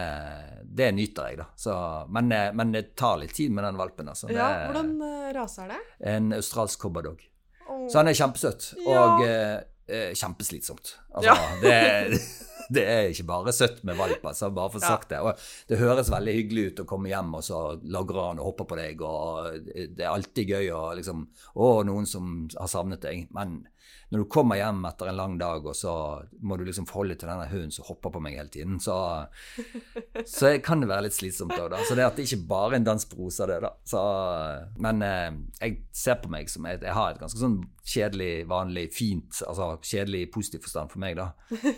det 0.63 0.91
nyter 0.95 1.27
jeg, 1.27 1.39
da. 1.41 1.47
Så, 1.59 1.73
men, 2.07 2.31
eh, 2.31 2.53
men, 2.55 2.71
det 2.71 2.93
tar 2.95 3.19
litt 3.19 3.35
tid 3.35 3.51
med 3.51 3.67
den 3.67 3.81
valpen. 3.81 4.07
Altså. 4.13 4.29
Ja, 4.31 4.69
hvordan 4.69 4.93
rase 5.35 5.65
er 5.65 5.73
det? 5.73 5.81
En 6.13 6.31
australsk 6.37 6.87
cobberdog. 6.87 7.19
Så 7.89 7.99
han 7.99 8.07
er 8.11 8.15
kjempesøt, 8.15 8.69
og 8.85 9.25
ja. 9.25 9.35
eh, 9.91 10.11
kjempeslitsomt. 10.15 10.95
Altså, 11.11 11.35
ja. 11.35 11.51
det, 11.63 12.21
det, 12.75 12.83
er 12.87 13.09
ikke 13.11 13.27
bare 13.29 13.53
søtt 13.55 13.81
med 13.87 13.99
valp, 13.99 14.23
altså, 14.31 14.51
bare 14.55 14.73
for 14.73 14.83
sagt 14.83 15.11
det. 15.11 15.19
Og 15.23 15.43
det 15.69 15.79
høres 15.81 16.11
veldig 16.13 16.35
hyggelig 16.37 16.65
ut 16.69 16.83
å 16.83 16.87
komme 16.89 17.11
hjem, 17.11 17.33
og 17.39 17.45
så 17.45 17.61
lagrer 17.83 18.29
han 18.29 18.41
og 18.41 18.51
hopper 18.51 18.69
på 18.71 18.79
deg, 18.79 19.03
og 19.05 19.67
det 19.67 20.05
er 20.05 20.11
alltid 20.11 20.55
gøy 20.55 20.71
å 20.75 20.83
liksom 20.97 21.27
Å, 21.61 21.67
noen 21.87 22.07
som 22.07 22.47
har 22.55 22.69
savnet 22.71 23.03
deg. 23.03 23.27
Men 23.35 23.61
når 24.11 24.23
du 24.23 24.27
kommer 24.31 24.59
hjem 24.59 24.81
etter 24.89 25.07
en 25.07 25.15
lang 25.15 25.35
dag, 25.39 25.63
og 25.63 25.75
så 25.77 25.91
må 26.43 26.57
du 26.59 26.65
liksom 26.67 26.87
forholde 26.89 27.15
til 27.15 27.29
denne 27.31 27.47
hunden 27.47 27.71
som 27.71 27.85
hopper 27.87 28.11
på 28.11 28.19
meg 28.23 28.35
hele 28.35 28.51
tiden, 28.51 28.79
så, 28.83 28.95
så 30.27 30.51
kan 30.63 30.83
det 30.83 30.89
være 30.89 31.05
litt 31.05 31.15
slitsomt 31.15 31.55
òg, 31.55 31.69
da. 31.71 31.79
Så 31.87 31.95
det 31.95 32.03
at 32.03 32.19
det 32.19 32.25
ikke 32.27 32.49
bare 32.49 32.73
er 32.73 32.81
en 32.81 32.87
dans 32.89 33.07
på 33.07 33.21
roser, 33.21 33.47
det, 33.53 33.61
da. 33.63 33.71
Så, 33.87 34.01
men 34.83 34.99
eh, 35.07 35.29
jeg 35.61 35.77
ser 35.95 36.19
på 36.19 36.31
meg 36.33 36.51
som 36.51 36.67
jeg, 36.67 36.81
Jeg 36.83 36.97
har 36.97 37.13
et 37.13 37.21
ganske 37.21 37.39
sånn 37.39 37.61
kjedelig, 37.87 38.31
vanlig, 38.51 38.87
fint 38.95 39.39
Altså 39.47 39.73
kjedelig 39.79 40.25
i 40.25 40.31
positiv 40.33 40.65
forstand 40.65 40.91
for 40.91 41.03
meg, 41.03 41.15
da. 41.19 41.29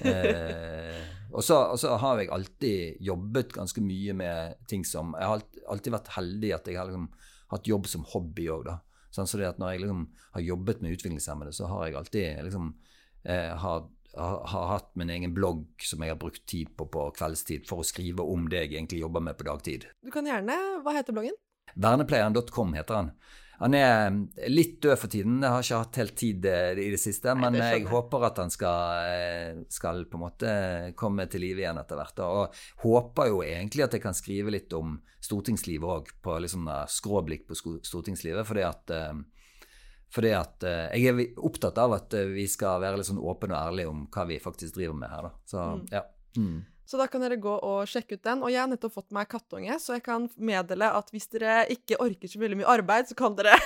Eh, 0.04 1.04
og 1.34 1.46
så 1.46 1.60
har 2.02 2.20
jeg 2.20 2.32
alltid 2.34 3.04
jobbet 3.04 3.54
ganske 3.56 3.82
mye 3.84 4.14
med 4.18 4.58
ting 4.70 4.84
som 4.86 5.14
Jeg 5.18 5.30
har 5.30 5.46
alltid 5.70 5.96
vært 5.96 6.12
heldig 6.18 6.52
at 6.58 6.68
jeg 6.70 6.80
har 6.80 6.90
liksom 6.90 7.08
hatt 7.54 7.70
jobb 7.70 7.88
som 7.90 8.06
hobby 8.14 8.50
òg, 8.50 8.66
da. 8.72 8.80
Sånn, 9.14 9.30
så 9.30 9.38
når 9.38 9.76
jeg 9.76 9.84
liksom 9.84 10.06
har 10.34 10.42
jobbet 10.42 10.82
med 10.82 10.96
utviklingshemmede, 10.96 11.54
så 11.54 11.70
har 11.70 11.86
jeg 11.86 11.98
alltid 12.00 12.48
liksom 12.48 12.72
eh, 13.30 13.52
har, 13.62 13.86
har, 14.18 14.40
har, 14.50 14.66
hatt 14.72 14.90
min 14.98 15.12
egen 15.14 15.36
blogg 15.38 15.68
som 15.86 16.02
jeg 16.02 16.16
har 16.16 16.20
brukt 16.22 16.46
tid 16.50 16.72
på 16.78 16.88
på 16.90 17.06
kveldstid 17.20 17.68
for 17.70 17.84
å 17.84 17.88
skrive 17.88 18.26
om 18.26 18.48
det 18.50 18.66
jeg 18.66 18.74
egentlig 18.74 19.04
jobber 19.04 19.22
med 19.30 19.38
på 19.38 19.46
dagtid. 19.50 19.86
Du 20.02 20.10
kan 20.14 20.26
gjerne 20.26 20.58
Hva 20.82 20.96
heter 20.98 21.16
bloggen? 21.16 21.38
Vernepleieren.com 21.74 22.74
heter 22.78 23.00
han. 23.00 23.14
Han 23.62 23.76
er 23.78 24.16
litt 24.50 24.80
død 24.82 24.98
for 24.98 25.12
tiden. 25.12 25.38
Jeg 25.44 25.54
har 25.54 25.66
ikke 25.66 25.82
hatt 25.84 26.00
helt 26.02 26.16
tid 26.20 26.48
eh, 26.50 26.80
i 26.82 26.90
det 26.94 27.00
siste. 27.02 27.34
Nei, 27.34 27.46
men 27.46 27.60
det 27.60 27.70
jeg 27.70 27.86
håper 27.92 28.26
at 28.28 28.42
han 28.42 28.52
skal, 28.54 29.12
eh, 29.12 29.62
skal, 29.72 30.04
på 30.10 30.18
en 30.18 30.24
måte 30.24 30.56
komme 31.00 31.28
til 31.32 31.46
live 31.46 31.64
igjen 31.64 31.80
etter 31.80 32.00
hvert. 32.00 32.24
Og 32.26 32.58
håper 32.84 33.30
jo 33.30 33.44
egentlig 33.46 33.86
at 33.86 33.98
jeg 33.98 34.04
kan 34.04 34.18
skrive 34.18 34.54
litt 34.56 34.74
om 34.78 34.98
stortingslivet 35.24 35.96
òg, 35.96 36.12
på 36.24 36.40
liksom 36.44 36.68
skråblikk 36.92 37.46
på 37.50 37.60
stortingslivet. 37.86 38.48
Fordi 38.50 38.66
at, 38.68 38.96
eh, 38.98 39.16
fordi 40.14 40.34
at 40.38 40.68
jeg 40.94 41.14
er 41.14 41.24
opptatt 41.42 41.80
av 41.82 41.96
at 42.02 42.14
vi 42.34 42.46
skal 42.50 42.82
være 42.84 43.00
litt 43.00 43.10
sånn 43.10 43.22
åpne 43.22 43.56
og 43.56 43.72
ærlige 43.72 43.94
om 43.94 44.04
hva 44.14 44.28
vi 44.30 44.42
faktisk 44.42 44.76
driver 44.78 44.98
med 44.98 45.14
her. 45.14 45.30
Da. 45.30 45.34
Så 45.50 45.64
mm. 45.64 45.88
ja. 45.94 46.04
Mm. 46.38 46.60
Så 46.86 47.00
da 47.00 47.08
kan 47.08 47.24
dere 47.24 47.38
gå 47.40 47.54
og 47.64 47.88
sjekke 47.88 48.18
ut 48.18 48.26
den. 48.26 48.44
Og 48.44 48.52
jeg 48.52 48.60
har 48.60 48.70
nettopp 48.72 48.98
fått 48.98 49.14
meg 49.16 49.30
kattunge, 49.32 49.78
så 49.80 49.98
jeg 49.98 50.04
kan 50.06 50.28
meddele 50.36 50.90
at 50.98 51.14
hvis 51.14 51.30
dere 51.32 51.64
ikke 51.72 52.00
orker 52.04 52.32
så 52.32 52.42
veldig 52.42 52.60
mye 52.60 52.74
arbeid, 52.76 53.08
så 53.12 53.18
kan 53.18 53.38
dere 53.40 53.56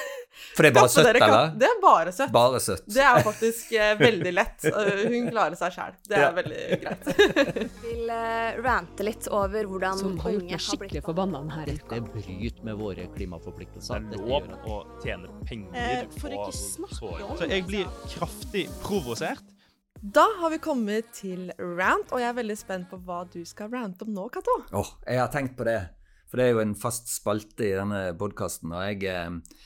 For 0.54 0.62
det 0.62 0.70
er 0.70 0.76
bare 0.76 0.90
søtt, 0.92 1.08
eller? 1.10 1.54
Det 1.58 1.66
er 1.66 1.80
bare 1.82 2.12
søtt. 2.14 2.32
Bare 2.36 2.60
søtt. 2.62 2.84
Det 2.94 3.02
er 3.02 3.24
faktisk 3.26 3.72
eh, 3.74 3.96
veldig 3.98 4.34
lett. 4.36 4.68
hun 5.14 5.30
klarer 5.32 5.58
seg 5.58 5.74
sjæl. 5.74 5.96
Det 6.06 6.18
er 6.20 6.26
ja. 6.28 6.30
veldig 6.36 6.80
greit. 6.84 7.10
Vil 7.88 8.12
uh, 8.12 8.60
rante 8.62 9.08
litt 9.08 9.30
over 9.34 9.72
hvordan 9.72 9.98
Som 10.04 10.16
har 10.22 10.36
gjort 10.36 10.52
meg 10.52 10.66
skikkelig 10.68 11.04
forbanna 11.08 11.42
denne 11.42 11.80
uka. 11.80 11.98
Det 11.98 12.14
bryter 12.14 12.70
med 12.70 12.80
våre 12.84 13.10
klimaforpliktelser. 13.18 14.08
Det 14.12 14.22
er 14.22 14.30
lov 14.30 14.54
å 14.70 14.80
tjene 15.02 15.34
penger 15.50 15.82
eh, 15.82 16.06
For 16.22 16.38
ikke 16.38 16.54
snakke 16.62 17.14
om 17.26 17.38
Så 17.42 17.50
jeg 17.50 17.66
blir 17.70 17.90
kraftig 18.14 18.68
provosert. 18.86 19.57
Da 20.08 20.24
har 20.40 20.52
vi 20.54 20.58
kommet 20.64 21.10
til 21.18 21.50
rant, 21.58 22.12
og 22.14 22.22
jeg 22.22 22.30
er 22.30 22.36
veldig 22.38 22.56
spent 22.56 22.86
på 22.88 23.00
hva 23.04 23.24
du 23.28 23.42
skal 23.48 23.72
rante 23.74 24.06
om 24.06 24.14
nå, 24.16 24.28
Cato. 24.32 24.54
Oh, 24.78 24.92
jeg 25.04 25.20
har 25.20 25.32
tenkt 25.34 25.58
på 25.58 25.66
det, 25.68 25.80
for 26.30 26.40
det 26.40 26.46
er 26.46 26.54
jo 26.54 26.62
en 26.62 26.76
fast 26.80 27.10
spalte 27.12 27.66
i 27.66 27.74
denne 27.76 28.14
podkasten. 28.20 28.72
Og 28.72 28.86
jeg, 28.86 29.02
eh, 29.12 29.66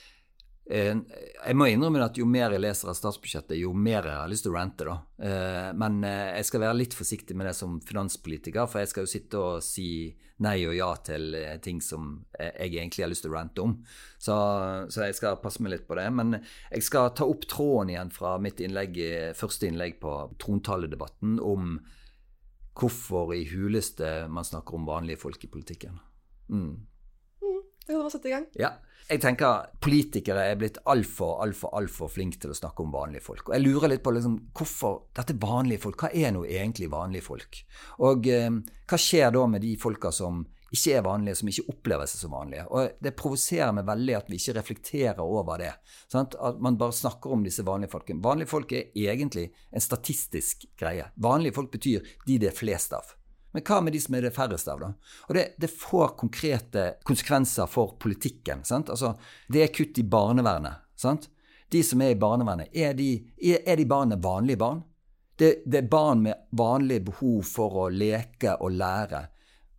jeg 0.71 1.57
må 1.57 1.67
innrømme 1.67 2.01
at 2.05 2.17
jo 2.19 2.25
mer 2.29 2.53
jeg 2.53 2.63
leser 2.63 2.91
av 2.91 2.95
statsbudsjettet, 2.97 3.57
jo 3.59 3.73
mer 3.75 4.07
jeg 4.07 4.17
har 4.21 4.31
lyst 4.31 4.45
til 4.45 4.53
å 4.53 4.57
rante. 4.57 4.87
da. 4.87 4.97
Eh, 5.27 5.69
men 5.77 6.01
jeg 6.05 6.47
skal 6.47 6.63
være 6.63 6.79
litt 6.79 6.95
forsiktig 6.97 7.35
med 7.35 7.49
det 7.49 7.55
som 7.57 7.79
finanspolitiker, 7.83 8.67
for 8.71 8.81
jeg 8.81 8.91
skal 8.91 9.07
jo 9.07 9.11
sitte 9.11 9.41
og 9.41 9.63
si 9.65 9.87
nei 10.41 10.55
og 10.65 10.73
ja 10.73 10.89
til 11.05 11.35
eh, 11.37 11.57
ting 11.61 11.81
som 11.85 12.13
jeg 12.39 12.71
egentlig 12.71 13.05
har 13.05 13.11
lyst 13.11 13.25
til 13.25 13.33
å 13.33 13.37
rante 13.37 13.65
om. 13.65 13.77
Så, 14.17 14.35
så, 14.89 15.05
jeg 15.05 15.17
skal 15.19 15.41
passe 15.43 15.63
meg 15.63 15.75
litt 15.75 15.87
på 15.89 15.97
det. 15.99 16.07
Men 16.15 16.39
jeg 16.39 16.85
skal 16.87 17.11
ta 17.17 17.27
opp 17.29 17.47
tråden 17.51 17.93
igjen 17.93 18.13
fra 18.13 18.37
mitt 18.41 18.61
innlegg, 18.63 19.01
første 19.37 19.69
innlegg 19.69 19.99
på 20.01 20.15
trontaledebatten 20.41 21.39
om 21.43 21.75
hvorfor 22.77 23.33
i 23.35 23.43
huleste 23.51 24.29
man 24.31 24.47
snakker 24.47 24.77
om 24.77 24.87
vanlige 24.87 25.21
folk 25.21 25.43
i 25.43 25.51
politikken. 25.51 25.99
Mm. 26.51 26.87
Det 27.91 27.97
kan 27.97 28.05
bare 28.05 28.13
sette 28.13 28.29
i 28.29 28.31
gang. 28.31 28.45
Ja. 28.55 28.69
Jeg 29.11 29.19
tenker 29.19 29.65
Politikere 29.83 30.45
er 30.47 30.55
blitt 30.55 30.77
altfor 30.87 31.41
altfor, 31.43 31.73
altfor 31.75 32.07
flinke 32.13 32.39
til 32.39 32.53
å 32.53 32.55
snakke 32.55 32.85
om 32.85 32.93
vanlige 32.93 33.25
folk. 33.25 33.49
Og 33.49 33.57
Jeg 33.57 33.65
lurer 33.65 33.91
litt 33.91 34.03
på 34.05 34.13
liksom, 34.15 34.37
hvorfor 34.55 35.01
dette 35.17 35.35
vanlige 35.41 35.83
folk. 35.83 35.99
Hva 35.99 36.13
er 36.15 36.31
nå 36.31 36.45
egentlig 36.47 36.87
vanlige 36.93 37.25
folk? 37.25 37.59
Og 38.07 38.31
eh, 38.31 38.47
hva 38.87 39.01
skjer 39.09 39.35
da 39.35 39.43
med 39.51 39.65
de 39.65 39.73
folka 39.81 40.13
som 40.15 40.45
ikke 40.71 40.95
er 40.95 41.03
vanlige, 41.03 41.35
som 41.41 41.51
ikke 41.51 41.67
opplever 41.73 42.07
seg 42.07 42.23
som 42.23 42.37
vanlige? 42.37 42.63
Og 42.71 43.03
Det 43.03 43.15
provoserer 43.19 43.75
meg 43.75 43.89
veldig 43.91 44.19
at 44.21 44.31
vi 44.31 44.39
ikke 44.39 44.55
reflekterer 44.61 45.23
over 45.25 45.59
det. 45.59 45.73
Sant? 46.07 46.39
At 46.39 46.63
man 46.63 46.79
bare 46.79 46.95
snakker 46.95 47.35
om 47.35 47.43
disse 47.43 47.67
vanlige 47.67 47.91
folkene. 47.91 48.23
Vanlige 48.23 48.53
folk 48.53 48.71
er 48.71 48.93
egentlig 49.11 49.49
en 49.75 49.83
statistisk 49.83 50.69
greie. 50.79 51.11
Vanlige 51.19 51.59
folk 51.59 51.75
betyr 51.75 52.07
de 52.23 52.39
det 52.39 52.53
er 52.53 52.61
flest 52.63 52.95
av. 52.95 53.17
Men 53.51 53.65
hva 53.67 53.81
med 53.83 53.93
de 53.93 53.99
som 53.99 54.15
er 54.15 54.25
det 54.25 54.33
færreste 54.35 54.71
av, 54.71 54.79
da? 54.79 55.17
Og 55.27 55.35
det, 55.35 55.45
det 55.59 55.71
får 55.73 56.15
konkrete 56.19 56.85
konsekvenser 57.07 57.67
for 57.71 57.97
politikken. 57.99 58.63
sant? 58.67 58.89
Altså, 58.93 59.15
det 59.51 59.65
er 59.65 59.73
kutt 59.75 59.99
i 59.99 60.07
barnevernet. 60.07 60.87
sant? 60.95 61.27
De 61.71 61.83
som 61.83 62.01
er 62.03 62.15
i 62.15 62.19
barnevernet, 62.19 62.71
er 62.75 62.95
de, 62.95 63.11
er 63.41 63.77
de 63.79 63.87
barna 63.87 64.17
vanlige 64.19 64.59
barn? 64.59 64.81
Det, 65.39 65.63
det, 65.65 65.77
er 65.83 65.91
barn 65.91 66.21
med 66.21 66.47
vanlige 66.51 67.05
behov 67.07 67.45
for 67.47 67.85
å 67.85 67.89
leke 67.89 68.57
og 68.61 68.75
lære. 68.77 69.23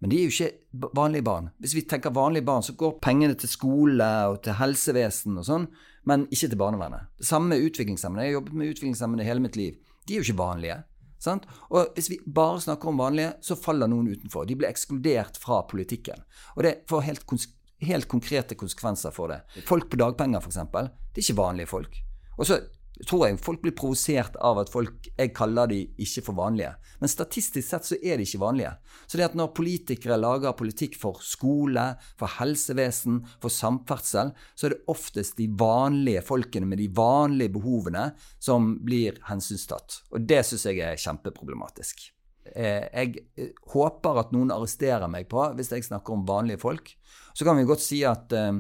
Men 0.03 0.11
de 0.11 0.19
er 0.19 0.25
jo 0.27 0.33
ikke 0.33 0.89
vanlige 0.99 1.27
barn. 1.29 1.51
Hvis 1.63 1.77
vi 1.77 1.85
tenker 1.87 2.15
vanlige 2.17 2.49
barn, 2.49 2.65
så 2.67 2.75
går 2.75 2.97
pengene 3.05 3.37
til 3.39 3.53
skole 3.53 4.09
og 4.33 4.41
til 4.43 4.57
helsevesen 4.59 5.37
og 5.39 5.47
sånn, 5.47 5.69
men 6.09 6.25
ikke 6.33 6.49
til 6.49 6.59
barnevernet. 6.59 7.13
Det 7.21 7.29
samme 7.29 7.53
med 7.53 7.69
utviklingshemmede. 7.69 8.25
Jeg 8.25 8.33
har 8.33 8.41
jobbet 8.41 8.57
med 8.59 8.73
utviklingshemmede 8.73 9.29
hele 9.29 9.45
mitt 9.45 9.61
liv. 9.61 9.77
De 10.09 10.17
er 10.17 10.19
jo 10.23 10.27
ikke 10.27 10.41
vanlige. 10.41 10.81
Sant? 11.23 11.47
Og 11.71 11.93
hvis 11.95 12.11
vi 12.11 12.19
bare 12.27 12.61
snakker 12.65 12.91
om 12.91 12.99
vanlige, 12.99 13.37
så 13.47 13.59
faller 13.59 13.91
noen 13.91 14.11
utenfor. 14.11 14.47
De 14.49 14.57
blir 14.59 14.71
ekskludert 14.73 15.39
fra 15.43 15.61
politikken. 15.71 16.25
Og 16.57 16.65
det 16.67 16.81
får 16.91 17.05
helt, 17.07 17.35
helt 17.87 18.09
konkrete 18.11 18.59
konsekvenser 18.59 19.15
for 19.15 19.31
det. 19.31 19.43
Folk 19.69 19.87
på 19.93 20.01
dagpenger, 20.03 20.43
f.eks. 20.43 20.59
Det 20.73 21.23
er 21.23 21.23
ikke 21.23 21.39
vanlige 21.39 21.71
folk. 21.71 22.01
Og 22.39 22.49
så 22.49 22.59
tror 23.09 23.27
jeg 23.27 23.41
folk 23.43 23.63
blir 23.65 23.75
provosert 23.77 24.37
av 24.45 24.61
at 24.63 24.71
folk, 24.73 25.09
jeg 25.17 25.33
kaller 25.35 25.71
de 25.71 25.81
ikke 26.03 26.25
for 26.29 26.39
vanlige. 26.39 26.75
Men 27.01 27.11
statistisk 27.11 27.67
sett 27.67 27.89
så 27.89 27.99
er 27.99 28.21
de 28.21 28.27
ikke 28.27 28.43
vanlige. 28.43 28.75
Så 29.07 29.19
det 29.19 29.27
at 29.27 29.37
når 29.39 29.55
politikere 29.57 30.21
lager 30.21 30.55
politikk 30.59 30.99
for 31.01 31.19
skole, 31.25 31.87
for 32.21 32.37
helsevesen, 32.39 33.23
for 33.43 33.53
samferdsel, 33.53 34.33
så 34.55 34.69
er 34.69 34.77
det 34.77 34.83
oftest 34.93 35.41
de 35.41 35.49
vanlige 35.59 36.23
folkene 36.27 36.69
med 36.69 36.83
de 36.83 36.89
vanlige 36.95 37.57
behovene 37.57 38.11
som 38.39 38.77
blir 38.85 39.19
hensynstatt. 39.29 40.03
Og 40.13 40.29
det 40.29 40.45
syns 40.47 40.69
jeg 40.69 40.85
er 40.85 41.01
kjempeproblematisk. 41.01 42.07
Eh, 42.53 42.87
jeg 42.91 43.27
eh, 43.39 43.53
håper 43.73 44.19
at 44.21 44.33
noen 44.35 44.51
arresterer 44.55 45.11
meg 45.11 45.29
på 45.31 45.45
hvis 45.57 45.71
jeg 45.73 45.87
snakker 45.87 46.15
om 46.15 46.27
vanlige 46.29 46.63
folk. 46.63 46.95
Så 47.33 47.47
kan 47.47 47.59
vi 47.59 47.67
godt 47.69 47.85
si 47.85 48.03
at 48.07 48.35
eh, 48.37 48.55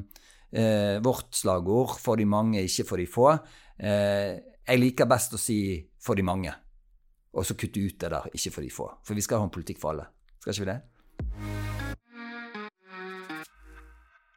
eh 0.52 0.98
vårt 1.02 1.34
slagord 1.34 1.98
'for 1.98 2.16
de 2.16 2.24
mange, 2.24 2.62
ikke 2.62 2.88
for 2.88 2.96
de 2.96 3.06
få' 3.06 3.38
Eh, 3.82 4.38
jeg 4.62 4.78
liker 4.78 5.08
best 5.10 5.32
å 5.34 5.38
si 5.38 5.82
'for 5.98 6.14
de 6.14 6.22
mange', 6.22 6.54
og 7.34 7.44
så 7.44 7.54
kutte 7.54 7.80
ut 7.82 7.98
det 7.98 8.10
der 8.10 8.30
'ikke 8.30 8.52
for 8.52 8.62
de 8.62 8.70
få'. 8.70 8.98
For 9.02 9.14
vi 9.14 9.20
skal 9.20 9.38
ha 9.38 9.44
en 9.44 9.50
politikk 9.50 9.78
for 9.78 9.90
alle. 9.90 10.06
Skal 10.40 10.52
ikke 10.52 10.64
vi 10.64 10.72
det? 10.72 10.82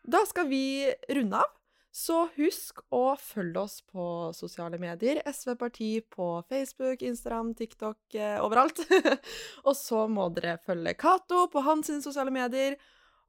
Da 0.09 0.25
skal 0.25 0.49
vi 0.49 0.93
runde 1.09 1.35
av. 1.35 1.51
Så 1.91 2.27
husk 2.35 2.81
å 2.91 3.15
følge 3.17 3.57
oss 3.57 3.81
på 3.81 4.33
sosiale 4.33 4.77
medier. 4.77 5.21
SV 5.25 5.55
Parti 5.55 6.01
på 6.01 6.43
Facebook, 6.49 7.01
Instagram, 7.01 7.53
TikTok, 7.55 7.97
eh, 8.15 8.39
overalt. 8.43 8.79
og 9.67 9.75
så 9.75 10.07
må 10.09 10.27
dere 10.33 10.57
følge 10.57 10.93
Cato 10.93 11.47
på 11.47 11.63
hans 11.63 11.87
sosiale 12.03 12.31
medier. 12.31 12.75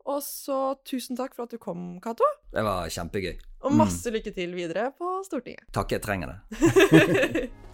Og 0.06 0.22
så 0.22 0.76
tusen 0.86 1.18
takk 1.18 1.34
for 1.34 1.48
at 1.48 1.54
du 1.54 1.58
kom, 1.58 1.96
Cato. 2.02 2.26
Det 2.54 2.62
var 2.62 2.86
kjempegøy. 2.94 3.34
Og 3.66 3.74
masse 3.74 4.10
lykke 4.14 4.30
til 4.36 4.54
videre 4.54 4.92
på 4.94 5.16
Stortinget. 5.26 5.66
Takk, 5.74 5.96
jeg 5.96 6.04
trenger 6.06 6.36
det. 6.36 7.50